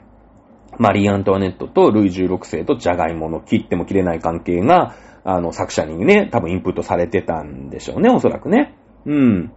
[0.78, 8.76] マリー・アントワネットとルイ16世とジャガイモの切っても切れない関係が、あの、作者にね、多分インプットされてたんでしょうね、おそらくね。
[9.05, 9.53] うん。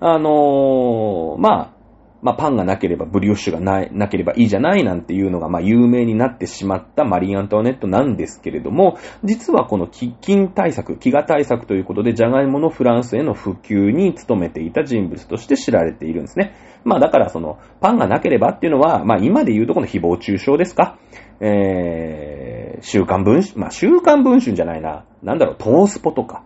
[0.00, 1.79] あのー、まあ、
[2.22, 16.54] まあ、パンがなければブリオッシュがない、なければいいじゃないなんていうのが、まあ、有名になってしまったマリー・アントワネットなんですけれども、実はこの飢饉対策、飢餓対策ということで、ジャガイモのフランスへの普及に努めていた人物として知られているんですね。
[16.84, 20.98] まあ、だからその、パンがなければっていうのは、まあ、今で言うとこの誹謗中傷ですか？
[21.40, 25.06] えー、週刊文春、まあ、週刊文春じゃないな。
[25.22, 26.44] なんだろう、トースポとか、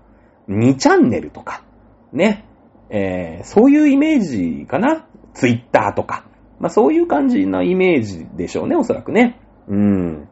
[0.49, 1.65] 2チャンネルとか、
[2.13, 2.45] ね。
[2.91, 5.07] えー、そういうイメージかな？
[5.35, 6.25] ツイッターとか。
[6.59, 9.39] まあそういう感じのイメージでしょうね、おそらくね。
[9.69, 10.29] うん。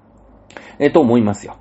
[0.78, 1.56] えー、と思いますよ。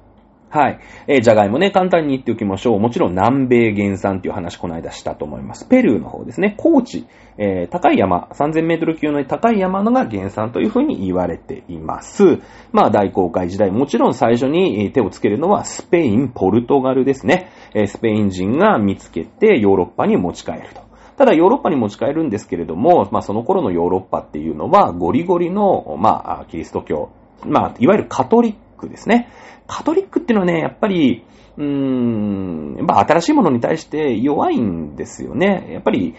[0.51, 0.79] はい。
[1.07, 2.79] えー、じゃがいもね、簡単に言っておきましょう。
[2.79, 5.63] もちろん南米原産っていう話この間したと思います。
[5.63, 6.55] ペルーの方ですね。
[6.57, 12.39] 高知、えー、高い山、3000メートル級の高い山のが原産というふうに言われています。
[12.73, 17.49] まあ大航海時代、もちろん最初に手をつけるのはスペイン、ポルトガルですね。
[17.73, 20.90] えー、スペイン人が見つけてヨーロッパに持ち帰ると。
[21.21, 27.11] ただヨーロッパに持ち帰るんですけれども、まあその頃のヨーロッパっていうのはゴリゴリの、まあキリスト教、
[27.45, 29.29] まあいわゆるカトリックですね。
[29.67, 31.23] カトリックっていうのはね、やっぱり、
[31.57, 35.69] うーん、やっぱ新しいものに対して弱いんですよね。
[35.71, 36.15] やっぱり、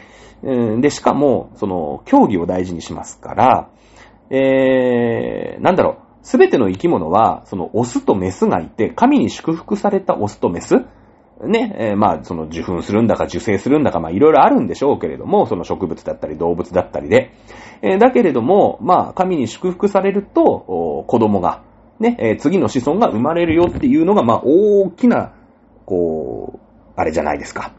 [0.80, 3.70] で、しかも、その、競技を大事にしますから、
[4.30, 10.84] えー、なんだろう、すべての生き物は、その、オスとメスがいて、神に祝福されたオスとメス、
[11.42, 17.32] ね、えー、まあ、その受粉するんだか受精するんだか、まあ、いろいろあるんでしょうけれども、その植物だったり動物だったりで。
[17.82, 21.62] えー、だけれども、まあ、神に祝福されると、子供が、
[21.98, 25.34] ね、えー、次の子孫が生まれるよっていうのが、まあ、大きな、
[25.84, 26.60] こう、
[26.94, 27.72] あれじゃないですか。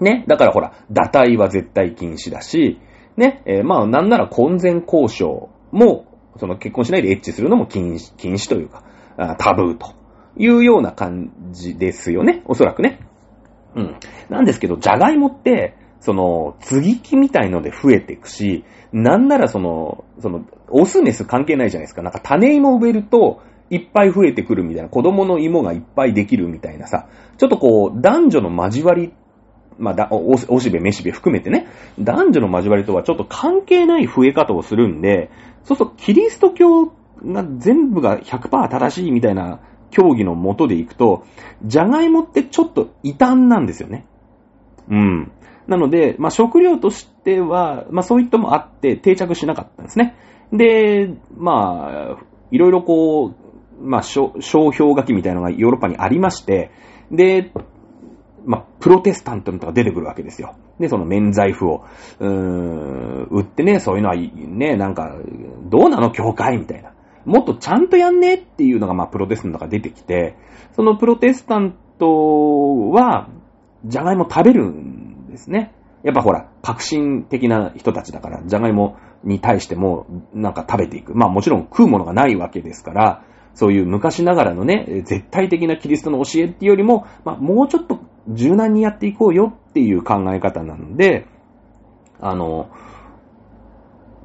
[0.00, 0.24] ね。
[0.26, 2.80] だからほら、堕胎は絶対禁止だし、
[3.16, 3.42] ね。
[3.44, 6.06] えまあ、なんなら婚前交渉も、
[6.38, 8.84] その結婚しないでエッチするのも禁止、禁止というか、
[9.38, 9.97] タブーと
[10.38, 12.42] いうような感じですよね。
[12.46, 13.00] おそらくね。
[13.74, 13.96] うん。
[14.30, 22.02] なんですけど、じゃがいもって、その、継ぎ木みたいので増えていくし、なんならその、その、オスメス関係ないじゃないですか。
[22.02, 29.12] なんか種芋植えると、いっぱい増えてくるみたいな、子供の芋がいっぱいできるみたいなさ、ちょっとこう、男女の交わり、
[29.78, 31.66] まあ、だお、おおしべ、めしべ含めてね、
[31.98, 35.30] 男女の交わりとはちょっと関係ない増え方をするんで、
[35.64, 39.60] そうするとキリスト教が全部が100%正しいみたいな
[39.90, 41.24] 教義のもとでいくと、
[41.64, 44.06] じゃがいもってちょっと異端なんですよね。
[44.90, 45.32] うん。
[45.66, 50.16] なので、まあ、食料としては、まあ、そういったもあって定着しなかったんですね。
[50.52, 53.34] で、まあ、いろいろこう、
[53.80, 56.70] まあ、商商標書きみたいなのがヨーロッパにありまして、
[57.10, 57.52] で、
[58.46, 60.54] まあ、プロテスタントのとか出てくるわけですよ。
[60.80, 61.84] で、その免罪符を、
[62.18, 65.16] うーん、売ってね、そういうのはね、なんか、
[65.68, 66.10] どうなの？
[66.12, 66.92] 教会みたいな。
[67.28, 70.36] もっとちゃんとやんねっていうのが、まあ、プロテスタントが出てきて、
[70.74, 73.28] そのプロテスタントは、
[73.84, 75.74] じゃがいも食べるんですね。
[76.02, 81.14] やっぱほら、革新的な人たちだから、じゃがいもに対しても、なんか食べていく。
[81.14, 91.26] まあもちろん食うものがないわけですから、そういう昔ながらのね、絶対的なキリストの教えっていうよりも、まあもうちょっと柔軟にやっていこうよっていう考え方なので、
[92.20, 92.70] あの、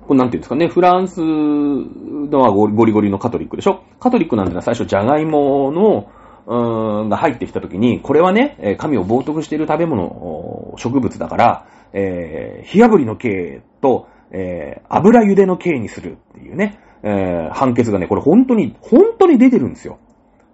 [0.07, 3.83] これなんていうんですかね、フランスのはゴリゴリのカトリックでしょ？
[3.99, 6.09] カトリックなんてのは最初ジャガイモの、
[6.45, 19.99] うーん、が入ってきたときに、これはね、神を冒涜している食べ物、植物だから、えー、火炙りの刑と、えー、油茹での刑にするっていうね、えー、判決がね、これ本当に、本当に出てるんですよ。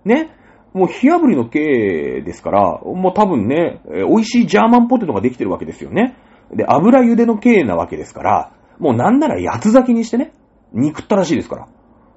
[0.06, 0.36] ね？
[0.74, 6.16] もう火炙りの刑ですから、もう多分ね、美味しいジャーマンポテトができてるわけですよね。
[6.54, 10.34] で、油茹での刑なわけですから、もうなんなら八つ咲きにしてね、
[10.74, 11.68] 憎ったらしいですから。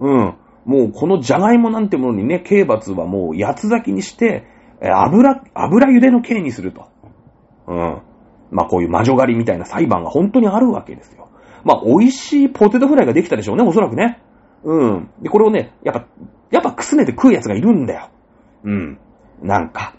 [0.01, 0.35] うん。
[0.65, 4.47] もうこのジャガイモなんてものにね、刑罰はもう八つ咲きにして、
[4.81, 6.87] 油、油茹での刑にすると。
[7.67, 8.03] うん。
[8.51, 11.29] まあこういう魔女狩りみたいな裁判が本当にあるわけですよ。
[11.65, 14.21] まあ美味しいポテトフライができたでしょうね、おそらくね。
[14.65, 15.11] うん。
[15.21, 16.07] で、これをね、やっぱ、
[16.51, 18.11] やっぱくすねて食うやつがいるんだよ。
[18.65, 18.99] うん。
[19.43, 19.95] なんか。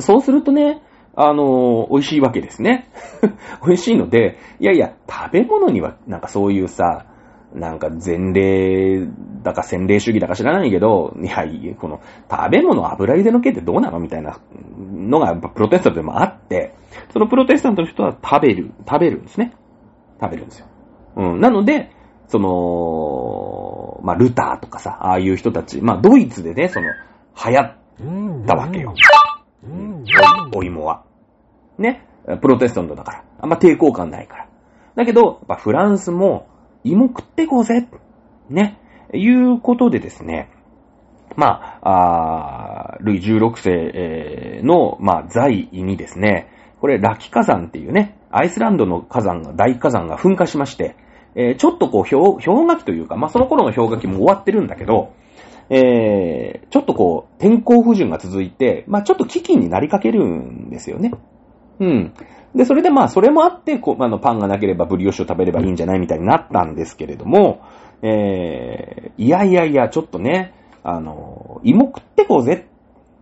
[0.00, 0.82] そうするとね、
[1.16, 2.88] あのー美味しいわけですね。
[3.66, 7.06] 美味しいので、いやいや、食べ物には、なんかそういうさ、
[7.54, 9.06] なんか前例
[9.42, 12.00] だか洗礼主義だか知らないけど、いや、いやこの
[12.30, 14.38] 食べ物油茹での系ってどうなのみたいな
[14.78, 16.74] のがプロテスタントでもあって、
[17.12, 19.52] そのプロテスタントの人は食べる、食べるんですね。
[20.20, 20.66] 食べるんですよ。
[21.16, 21.40] うん。
[21.40, 21.90] なので、
[22.28, 26.88] その、まあ、ルターとかさ、ああいう人たち、まあ、ドイツでね、その、
[27.46, 28.92] 流行ったわけよ。
[29.64, 30.04] うん
[30.54, 31.05] おお芋は。
[31.78, 32.06] ね。
[32.40, 33.24] プロテスタントだから。
[33.40, 34.48] あんま抵抗感ないから。
[34.96, 36.48] だけど、やっぱフランスも、
[36.84, 37.86] 芋食ってこうぜ。
[38.48, 38.78] ね。
[39.14, 40.50] いうことでですね。
[41.36, 46.48] まあ、あールイ16世の、まあ、在位にですね、
[46.80, 50.96] これ、ラキ火山っていうね、アイスランドの火山が、大火山が噴火しまして、
[51.34, 55.12] えーちょっとこう、氷、氷河期というか、まあ、その頃の氷河期も終わってるんだけど、
[55.68, 61.12] えーちょっとこう、天候不順が続いて、まあ、ちょっと危機になりかけるんですよね。
[61.80, 62.12] うん。
[62.54, 67.60] で、それでまあ、それもあって、こう、あの、パンがなければブリオッシュを食べればいいんじゃないみたいになったんですけれども、
[68.02, 72.66] えーいやいやいや、ちょっとね、あの、芋食ってこうぜ、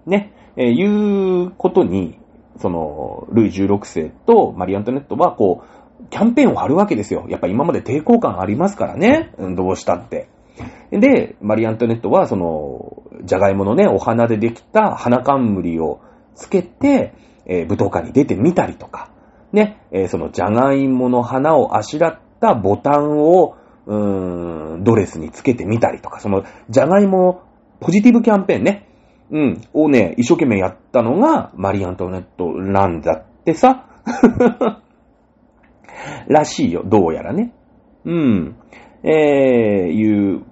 [0.07, 2.19] ね、えーいうことに、
[2.59, 7.27] その、ルイ16世とマリ・アントネットは、こう、キャンペーンを張るわけですよ。
[7.29, 9.33] やっぱ今まで抵抗感ありますからね。
[9.57, 10.29] どうしたって。
[10.91, 16.01] で、マリ・アントネットは、その、じゃがいものね、お花でできた花冠を
[16.35, 17.15] つけて、
[17.47, 19.11] えー舞踏会に出てみたりとか、
[19.53, 27.43] ね、えーそのじゃがいもの花をあしらったボタンを、うーん、ドレスにつけてみたりとか、その、じゃがいも
[27.81, 28.89] ポジティブキャンペーンね、
[29.31, 33.87] うん、をね、一生懸命やったのが、マリー・アントネットなんだってさ。
[36.29, 37.53] らしいよ、どうやらね。
[38.05, 38.57] うん。
[39.03, 40.43] えー、いう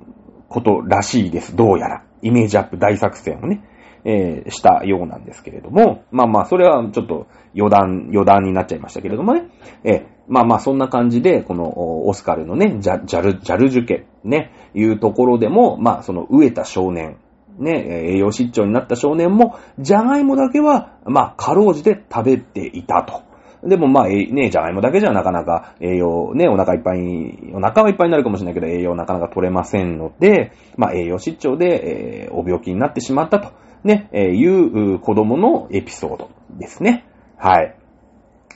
[0.48, 2.04] ことらしいです、どうやら。
[2.22, 3.62] イメージアップ大作戦をね、
[4.04, 7.26] えーしたようなんですけれども、まあまあ、それはちょっと
[7.56, 9.48] 余談、余談になっちゃいましたけれどもね、
[9.84, 17.18] えーまあまあ、そんな感じで、このオスカルのね、ジャジャル、ジャルジュ家、ね、いうところでも、まあ、その飢えた少年、
[17.58, 23.22] ね、栄養失調になった少年も、じゃがいもだけは、まあ、かろうじて食べていたと。
[23.66, 33.52] でもまあ、えね、じゃがいもだけじゃなかなか栄養、ね、お腹いっぱい、お腹はいっぱいになるかもしれないけど、栄養なかなか取れませんので、まあ、栄養失調で、えーお病気になってしまったと、
[33.84, 37.04] ね、えーいうう子供のエピソードですね。
[37.36, 37.76] はい。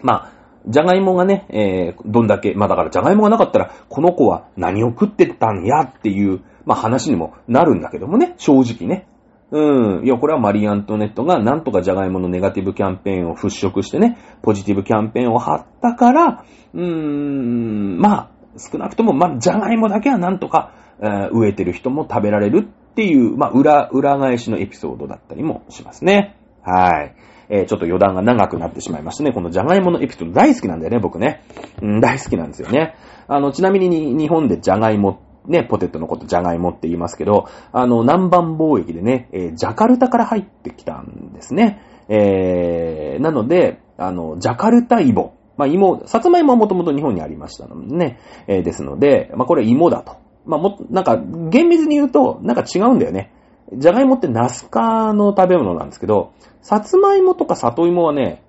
[0.02, 0.32] まあ、
[0.68, 5.82] じゃがいもがね、えー、どんだけ、まあだからじゃがいもがなかったら、この子は何を食ってたんや？
[5.82, 9.06] っていう、まあ話にもなるんだけどもね、正直ね。
[9.52, 10.04] うん。
[10.04, 26.34] いや、これはマリー・アントネットがなんとかジャガイモのネガティブキャンペーンを払拭してね、ポジティブキャンペーンを張ったから、うーん、まあ、少なくとも、まあ、ジャガイモだけはなんとか、えー、植えてる人も食べられるっていう、まあ、裏、裏返しのエピソードだったりもしますね。
[26.62, 27.14] はい。
[27.50, 29.32] えー、ちょっと余談が長くなってしまいましたね。
[29.32, 31.44] このジャガイモのエピソード大好きなんだよね、僕ね。
[31.82, 32.94] うん、大好きなんですよね。
[33.28, 41.82] あの、ちなみに日本でジャガイモね、ポテトのことジャガイモって言いますけど、あの、南蛮貿易でね、えー、ジャカルタから入ってきたんですね。
[42.08, 45.34] えー、なので、あの、ジャカルタイボ。
[45.58, 50.16] まあ、芋、さつまいもはもともと日本にありましたのでね、えー、ですので、まあ、これ芋だと。
[50.46, 51.16] まあ、も、なんか、
[51.50, 53.32] 厳密に言うと、なんか違うんだよね。
[53.72, 56.32] じゃがいもってナス科の食べ物なんですけど、
[56.62, 58.42] さつまいもとか里芋はね、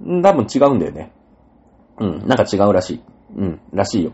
[0.00, 1.12] 多分違うんだよね。
[1.98, 3.00] うん、なんか違うらしい。
[3.36, 4.12] うん、らしいよ。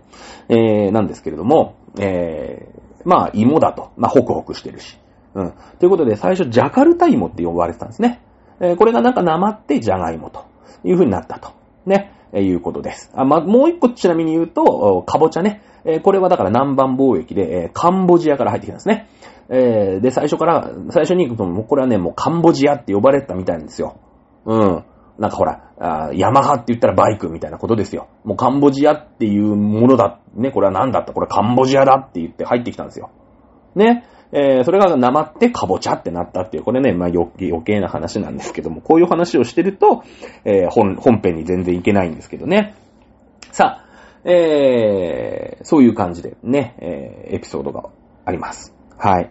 [0.49, 3.91] えー、なんですけれども、えー、まあ、芋だと。
[3.97, 4.99] まあ、ホクホクしてるし。
[5.35, 5.53] うん。
[5.79, 8.21] ということで、最初、ジャカルタ芋って呼ばれてたんですね。
[8.61, 10.45] えー、これがなんか生ってジャガイモと
[10.85, 11.51] いう風になったと。
[11.87, 12.13] ね。
[12.33, 13.11] え、いうことです。
[13.15, 15.63] あ、ま、もう一個ちなみに言うと、かぼちゃね。
[15.85, 19.09] え、これはだから南蛮貿易で、え、カンボジアから入ってきたんですね。
[19.49, 23.97] え、で、最初から、最初に行くと、もうこれはね、もうカンボジアって呼ばれてたみたいなんですよ。
[24.45, 24.85] うん。
[25.19, 28.07] なんかほら、あヤマハって言ったらバイクみたいなことですよ。
[28.25, 30.21] もうカンボジアっていうものだ。
[30.35, 31.13] ね、これは何だった？
[31.13, 33.11] これカンボジアだって言って入ってきたんですよ。
[33.75, 34.05] ね。
[34.33, 37.29] えー、それが生ってカボチャってなったっていう、これね、まあ余
[37.65, 40.03] 計な話なんですけども、こういう話をしてると、
[40.45, 42.75] えー、本、本編に全然いけないんですけどね。
[43.53, 43.89] さあ、
[44.25, 47.89] えー、そういう感じでね、えー、エピソードが
[48.25, 48.75] あります。
[48.99, 49.31] はい。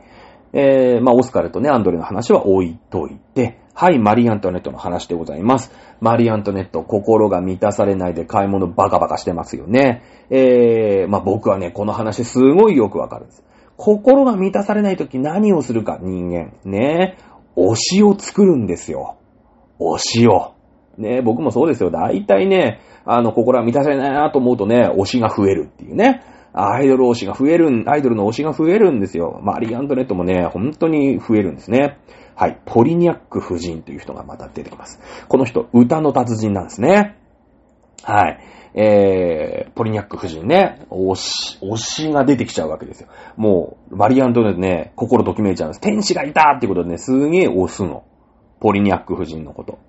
[0.54, 5.72] えー、まあ、オスカルとね、アンドレの話は置いといて、はい、マリー・アントネットの話でございます。
[6.02, 10.02] マリー・アントネット、心が満たされないで買い物バカバカしてますよね。
[10.32, 13.44] えー、まあ、僕はね、この話すごいよくわかるんです。
[13.78, 16.52] 心が満たされないとき何をするか、人間。
[16.66, 17.18] ね。
[17.56, 19.18] 推しを作るんですよ。
[19.80, 20.54] 推しを。
[20.98, 21.92] ね、僕もそうですよ。
[21.92, 26.24] 大体ね、あの、心が満たされないなと思うとね、推しが増えるっていうね。
[26.54, 29.40] アイドル推しが増えるアイドルの推しが増えるんですよ。
[29.44, 32.00] マリー・アントネットもね、本当に増えるんですね。
[32.36, 32.60] はい。
[32.66, 35.00] ポリニャック夫人という人がまた出てきます。
[35.28, 37.18] この人、歌の達人なんですね。
[38.04, 38.40] はい。
[38.80, 43.10] えー、ポリニャック夫人ね、推し、推しが出てきちゃうわけですよ。
[43.36, 45.82] もう、マリ・アントネットね、心ときめいちゃうんです。
[45.82, 48.04] 天使がいたってことでね、すげえ推すの。
[48.60, 49.80] ポリニャック夫人のこと。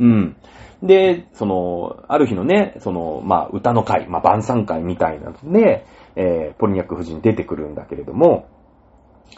[0.00, 0.36] うん。
[0.82, 5.86] で、その、ある日のね、その、まあ、歌の会、まあ、晩餐会みたいなので、
[6.16, 8.48] えー、ポリニャック夫人出てくるんだけれども、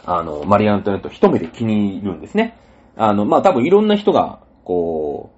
[0.03, 2.57] あの、マリアントネット一目で気に入るんですね。
[2.97, 5.29] あの、まあ、多分いろんな人が、こ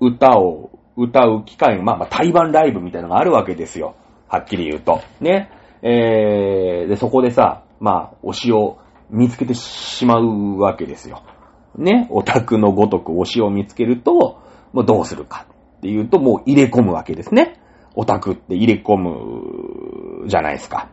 [0.00, 3.94] う、歌を歌う機会、まあ、まあ、台湾ライブみたいなのがあるわけですよ。
[4.28, 5.00] はっきり言うと。
[5.20, 5.50] ね。
[5.82, 8.78] えー、で、そこでさ、まあ、推しを
[9.10, 11.22] 見つけてしまうわけですよ。
[11.76, 12.08] ね。
[12.10, 14.40] オタクのごとく推しを見つけると、
[14.72, 15.46] もうどうするか
[15.78, 17.60] っていうと、もう入れ込むわけですね。
[17.94, 20.88] オタクって入れ込むじゃないですか。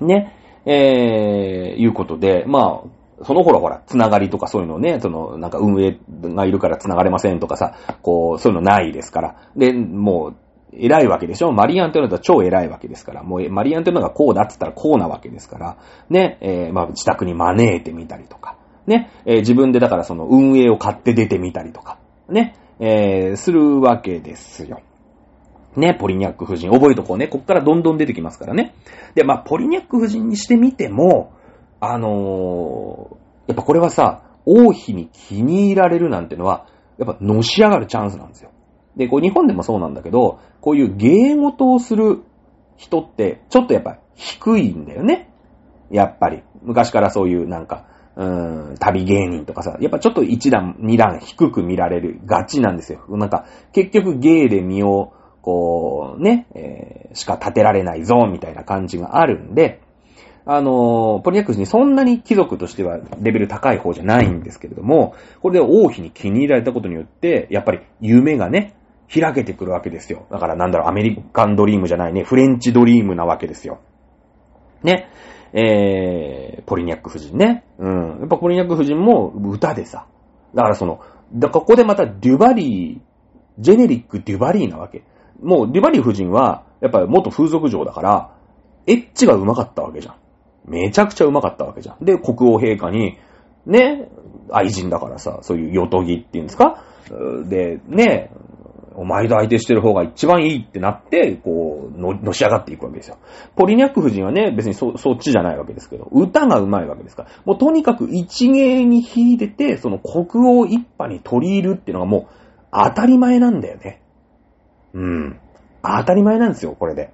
[0.00, 0.36] ね。
[0.66, 9.36] えー、いうことで、まあ、その頃ほら、つながりとかそういうのね、その、なんか運営がいるからつながれませんとかさ、こう、そういうのないですから。
[9.56, 10.36] で、もう、
[10.72, 11.50] 偉いわけでしょ？
[11.50, 13.22] マリアンテノは超偉いわけですから。
[13.24, 15.76] もう、マリアンテノがこうだって言ったらこうなわけですから。
[16.08, 18.56] ね、えー、まあ、自宅に招いてみたりとか。
[18.86, 21.98] ね、えー、自分でだからその運営を買って出てみたりとか。
[22.28, 24.80] ね、えー、するわけですよ。
[25.76, 26.70] ね、ポリニャック夫人。
[26.70, 27.26] 覚えとこうね。
[27.26, 28.74] こっからどんどん出てきますからね。
[29.14, 31.32] で、まあ、ポリニャック夫人にしてみても、
[31.80, 36.66] あのー、やっぱこれはさ、王妃に気に入られるなんてのは、
[36.98, 38.50] やっぱのし上がるチャンスなんですよ。
[38.96, 42.22] で、こう日本でもそうなんだけど、こういう芸事をする
[42.76, 45.30] 人って、ちょっとやっぱ低いんだよね。
[45.90, 46.42] やっぱり。
[46.62, 53.04] 昔からそういうなんか、うーん、旅芸人とかさ、やっぱちょっと一段、二段低く見られるガチなんですよ。
[53.08, 59.80] なんか、結局芸で身をこう、ね、えー、しか立てられないぞ、みたいな感じがあるんで、
[60.46, 68.74] あの、ポリニャックスにそんなに貴族としてはレベル高い方じゃないんですけれども、これで王妃に気に入られたことによって、やっぱり夢がね、
[69.12, 70.26] 開けてくるわけですよ。
[70.30, 73.80] だからなんだろう、アメリカンドリームじゃないね、フレンチドリームなわけですよ。
[74.82, 75.08] ね。
[75.52, 77.64] えー、ポリニャック夫人ね。
[77.78, 78.18] うん。
[78.20, 80.06] やっぱポリニャック夫人も歌でさ。
[80.54, 81.00] だからその、
[81.34, 83.00] だここでまたデュバリー、
[83.58, 85.02] ジェネリックデュバリーなわけ。
[85.42, 88.36] もう、デュバリー夫人は、やっぱり元風俗嬢だから、
[88.86, 90.14] エッチが上手かったわけじゃん。
[90.70, 92.04] めちゃくちゃ上手かったわけじゃん。
[92.04, 93.18] で、国王陛下に、
[93.66, 94.08] ね、
[94.50, 96.82] 愛人だからさ、そういうヨトギっていうんですか？
[97.48, 98.30] で、ね、
[98.94, 103.18] お前と相手してる方が一番いいってなって、こう、の、のし上がっていくわけですよ。
[103.56, 107.30] ポリニャック夫人はね、別にそ、そっちじゃないわけですけど、歌が上手いわけですから。
[107.44, 112.26] もうとにかく一芸に弾いてて、その国王一派に取り入るっていうのがもう
[112.72, 114.02] 当たり前なんだよね。
[114.92, 115.40] うん。
[115.82, 117.12] 当たり前なんですよ、これで。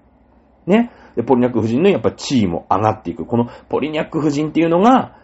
[0.67, 0.91] ね。
[1.17, 3.25] で、ポリニャック夫人のやっぱ地位も上がっていく。
[3.25, 5.17] このポリニャック夫人っていうのが、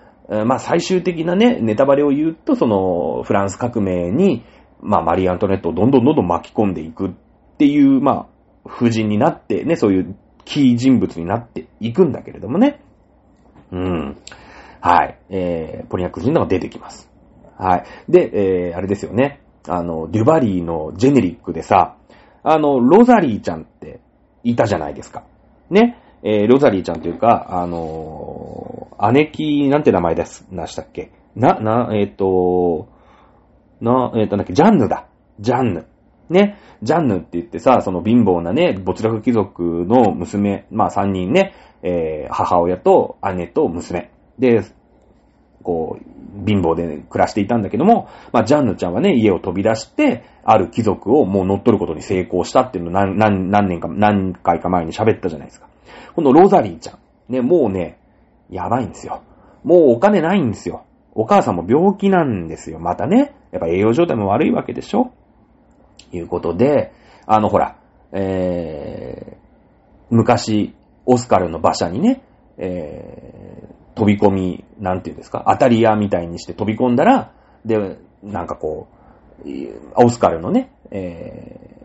[0.46, 4.44] まあ最終的なね、ネタバレを言うと、その、フランス革命に、
[4.80, 7.10] まあマリー・アントネットをどんどんどんどん巻き込んでいくっ
[7.58, 8.26] ていう、まあ、
[8.64, 12.80] 夫人になってね、そういうキー人物になっていくんだけれどもね。
[13.70, 14.16] うん。
[14.80, 15.18] はい。
[15.30, 17.10] えー、ポリニャック夫人のが出てきます。
[17.56, 17.84] はい。
[18.08, 19.40] で、えー、あれですよね。
[19.68, 21.96] あの、デュバリーのジェネリックでさ、
[22.42, 24.00] あの、ロザリーちゃんって
[24.42, 25.24] いたじゃないですか。
[25.72, 25.98] ね。
[26.22, 31.10] えー、ロザリーちゃんというか、あのー、姉貴、なんて名前です、なしたっけ？
[31.34, 32.88] な、な、えっ、ー、と、
[33.80, 35.06] な、えっ、と、なんだっけ、ジャンヌだ。
[35.40, 35.86] ジャンヌ。
[36.30, 36.58] ね。
[36.82, 44.10] ジャンヌって言ってさ、その貧乏なね、没落貴族の娘、まあ三人ね、えー、母親と姉と娘。
[44.38, 44.62] で、
[45.62, 55.68] こう、貧乏で暮らしていたんだけども、まあ、ジャンヌちゃんはね、家を飛び出して、ある貴族をもう乗っ取ることに成功したっていうのを何、何、何年か、何回か前に喋ったじゃないですか。
[56.14, 56.98] このロザリーちゃん。
[57.32, 57.98] ね、もうね、
[58.50, 59.22] やばいんですよ。
[59.64, 60.84] もうお金ないんですよ。
[61.14, 62.78] お母さんも病気なんですよ。
[62.78, 63.34] またね。
[63.52, 65.12] やっぱ栄養状態も悪いわけでしょ
[66.12, 66.92] いうことで、
[67.26, 67.76] あの、ほら、
[68.12, 69.36] えー、
[70.10, 70.74] 昔、
[71.06, 72.22] オスカルの馬車にね、
[72.58, 73.51] えー、
[73.94, 77.32] 飛び込み、なんていうんですか、当たり屋みたいにして飛び込んだら、
[77.64, 78.88] で、なんかこ
[79.44, 79.48] う、
[79.96, 81.84] オスカルのね、え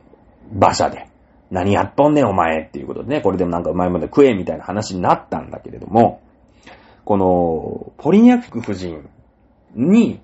[0.51, 1.08] ー、馬車で、
[1.49, 6.22] 何やっとんねんお前っていうことでね、これでもなんかうまいもので食えみたいな話になったんだけれども、
[7.05, 9.10] この、ポリニャック夫人
[9.76, 10.20] に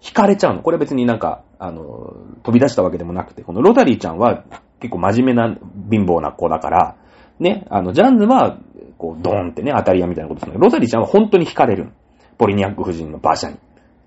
[0.00, 0.62] 惹かれちゃうの。
[0.62, 4.44] これ別になんか、あの、飛び出したわけでもなくて、このロタリーちゃんは
[4.80, 5.54] 結構真面目な
[5.90, 6.96] 貧乏な子だから、
[7.38, 8.58] ね、あの、ジャンヌは、
[8.98, 11.92] こう、ドーンってね、当たり屋みたいなことするんだけど、ロタリーちゃんは本当に惹かれる。
[12.38, 13.56] ポリニャック夫人の馬車に。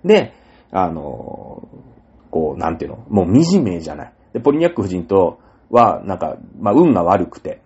[0.05, 0.33] で、
[0.71, 1.67] あの、
[2.31, 4.13] こう、なんていうの、もう惨めじゃない。
[4.33, 7.61] で、ポリニャック夫人と、は、なんか、まあ、運が悪くて、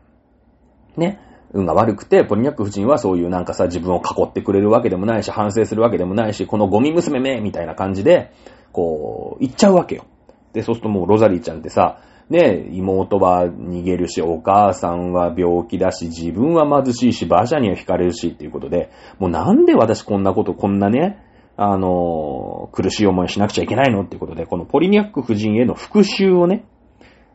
[0.97, 1.19] ね、
[1.53, 8.31] 運が悪くて、ポリニャック夫人はそういうなんかさ、自分を囲ってくれるわけでもないし、反省するわけでもないし、このゴミ娘めみたいな感じで、
[8.71, 10.05] こう、行っちゃうわけよ。
[10.53, 11.99] で、そうするともうロザリーちゃんってさ、
[12.33, 21.19] ね、妹は逃げるし、お母さんは病気だし、自分は貧しいし、馬車には惹かれるしっていうことで、もうなんで私こんなこと、こんなね、
[21.57, 26.65] あの、苦しい思いしなくちゃいけないのっていうことで、このポリニャック夫人への復讐をね、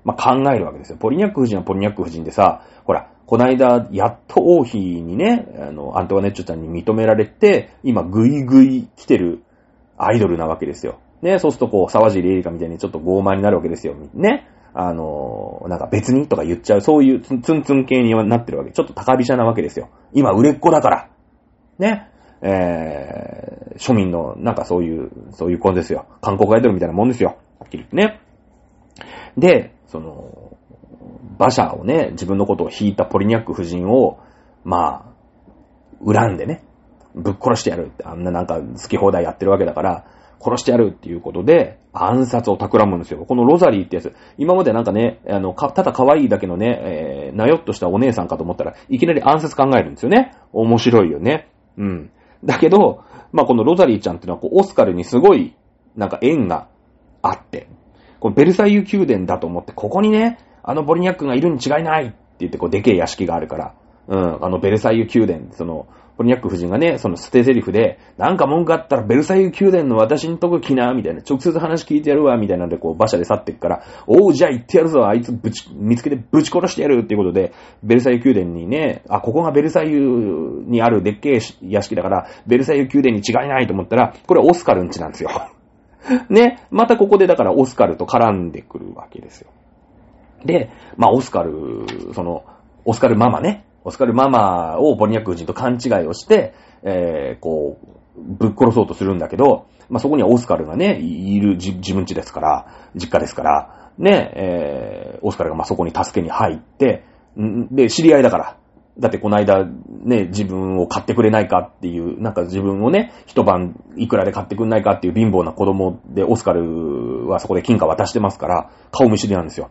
[0.02, 0.98] まあ、考えるわけですよ。
[0.98, 9.44] ポリニャック夫人はポリニャック夫人でさ、ほら、こないだ、やっと王妃にね、あの、アントワネッチョちゃんに認められて、今、ぐいぐい来てる
[9.96, 10.98] アイドルなわけですよ。
[11.22, 13.94] ね、そうするとこう、沢尻エリカみたいにちょっと傲慢になるわけですよ。
[14.14, 14.48] ね。
[14.74, 18.72] あの、なんか別にとか言っちゃう、そういうツンツン系になってるわけ。
[18.72, 19.88] ちょっと高飛車なわけですよ。
[20.12, 21.08] 今、売れっ子だから。
[21.78, 22.10] ね。
[22.40, 26.06] えー、庶民の、なんかそういう、そういう子ですよ。
[26.20, 27.38] 韓国アイドルみたいなもんですよ。
[27.58, 28.20] はっきり言ってね。
[29.36, 30.56] で、その、
[31.38, 34.18] 馬車をね、自分のことを引いたポリニャック夫人を、
[34.64, 35.12] ま
[36.04, 36.64] あ、恨んでね、
[37.14, 40.04] ぶっ殺してやるって、あんななんか好き放題やってるわけだから、
[40.40, 43.24] 殺してやるっていうことで、暗殺を企むんですよ。
[43.24, 50.32] このロザリーってやつ、今までなんかね、あの、ただ可愛いだけのね、えー、なよっとしたお姉さんかと思ったら、いきなり暗殺考えるんですよね。
[50.52, 51.48] 面白いよね。
[51.76, 52.10] うん。
[52.44, 55.54] だけど、まあ、このロザリーちゃんっていうのは、こう、オスカルにすごい、
[55.96, 56.68] なんか縁が
[57.22, 57.68] あって、
[58.20, 63.74] このベルサイユ宮殿だと思って、ここにね、あのボリニャックがいるに違いないって言って、こう、でけえ屋敷があるから、
[64.08, 65.86] うん、あのベルサイユ宮殿、その、
[66.18, 77.52] ボリニャック夫人がね、その捨て台詞で、なんか文句あったらベルサイユ宮殿の私んとこ来な、みたいな、直接話聞いてやるわ、みたいなんで、こう、馬車で去ってくから、おう、じゃあ行ってやるぞ、あいつぶち、見つけてぶち殺してやるっていうことで、
[77.84, 85.30] ベルサイユ宮殿にね、あ、ここがベルサイユにあるでっけえ屋敷だから、ベルサイユ宮殿に違いないと思ったら、これオスカルんちなんですよ。
[86.30, 89.50] ね、またここでだからオスカルと絡んでくるわけですよ。
[90.44, 92.44] で、まあオスカル、その、
[92.84, 107.04] オスカルママね、オスカルママをボニャック夫人と勘違いをして、えー、こう、ぶっ殺そうとするんだけど、まあそこにはオスカルがね、いる自分家ですから、実家ですから、ね、えー、オスカルがまそこに助けに入って、
[107.38, 108.58] んで、知り合いだから、
[108.98, 119.70] だってこの間、ね、自分を買ってくれないかっていう、なんか自分をね、一晩いくらで買ってくれないかっていう貧乏な子供で、オスカルはそこで金貨渡してますから、顔見知りなんですよ。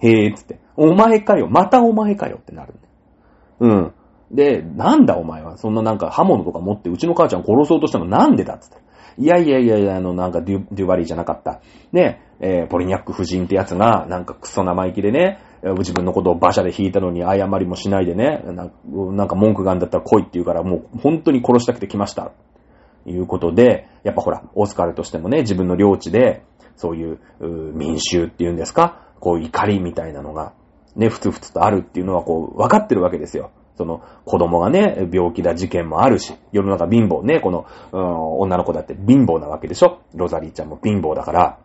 [0.00, 0.60] へーっつって。
[0.76, 2.74] お前かよ、またお前かよってなる。
[3.60, 3.92] うん。
[4.30, 8.76] で、なんだお前は、そんななんか刃物とか持ってうちの母ちゃん殺そうとしたのなんでだっつって。
[9.18, 11.60] いやいやいやいや、あの、なんかデュデュバリーじゃなかった。
[11.92, 15.40] ね、えー、ポリニャック夫人ってやつが、なんかクソ生意気でね、
[15.78, 22.30] 自分のことを馬車で引いたのに謝りもしないでね、なんか文句があるんだったら来いって言うから、もう本当に殺したくて来ました。
[23.06, 26.44] いうことで、やっぱほら、オスカルとしてもね、自分の領地で、
[26.76, 30.52] そういう民衆っていうんですか、こう怒りみたいなのが、
[30.98, 33.50] ね、ふつふつとあるっていうのはこう、分かってるわけですよ。
[33.76, 40.00] その、子供がね、病気だ事件もあるし、世の中貧乏ね、この、うん、女の子だって貧乏なわけでしょ？
[40.14, 41.58] ロザリーちゃんも貧乏だから、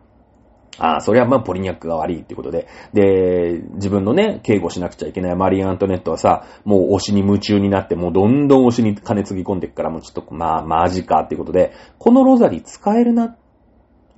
[0.78, 2.66] ああ、それはまあポリニャックが悪いってことで。
[2.92, 13.36] で、自分のね、警護しなくちゃいけないマリー・アントネットはさ、もう推しに夢中になって、もうどんどん推しに金つぎ込んでいくから、もうちょっと、まあ、マジかっていうことで、このロザリー使えるな、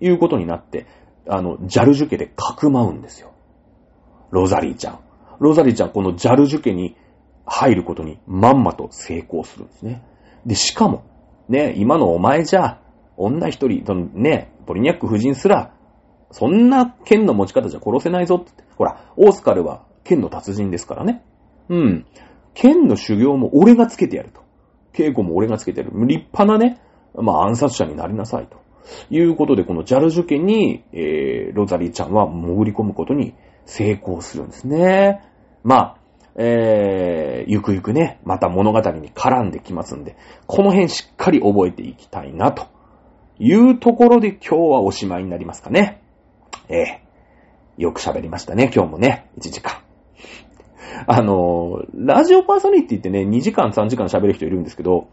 [0.01, 0.87] いうことになって、
[1.29, 3.33] あの、ジャルジュ家でかくまうんですよ。
[4.31, 5.01] ロザリーちゃん。
[5.41, 6.97] ロザリーちゃん、このジャルジュ家に
[7.45, 10.03] 入ることにまんまと成功するんですね。
[10.45, 11.05] で、しかも、
[11.49, 12.80] ね、今のお前じゃ、
[13.16, 15.72] 女一人、ね、ポリニャック夫人すら、
[16.30, 18.64] そんな剣の持ち方じゃ殺せないぞって。
[18.76, 21.22] ほら、オースカルは剣の達人ですからね。
[21.68, 22.07] うん。
[22.55, 24.41] 剣の修行も俺がつけてやると。
[24.93, 25.93] 稽古も俺がつけてやる。
[26.07, 26.80] 立派なね、
[27.14, 28.59] まあ暗殺者になりなさいと。
[29.11, 33.34] いうことで、このジャルジュ家に、えー、ロザリーちゃんは潜り込むことに
[33.67, 35.23] 成功するんですね。
[35.62, 35.97] まあ、
[36.37, 42.67] えー、ゆくゆくね、また物語に絡んできますんで、この辺しっかり覚えていきたいな、と
[43.39, 46.03] いうところで今日はおしまいになりますかね。
[46.69, 49.79] えー、よく喋りましたね、今日もね、1時間。
[51.07, 55.09] あの、ラジオパーソナリティってね、2時間3時間喋る人いるんですけど、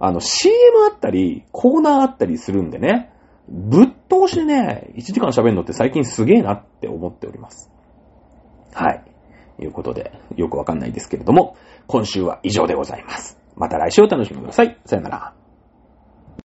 [0.00, 0.54] あの、CM
[0.90, 3.10] あったり、コーナーあったりするんでね、
[3.48, 7.70] ぶっ通しでね、1時間喋るのって最近すげえなって思っております。
[8.72, 9.02] はい。
[9.60, 11.56] いうことで、よくわかんないですけれども、
[11.86, 13.38] 今週は以上でございます。
[13.56, 14.78] また来週お楽しみください。
[14.84, 15.37] さよなら。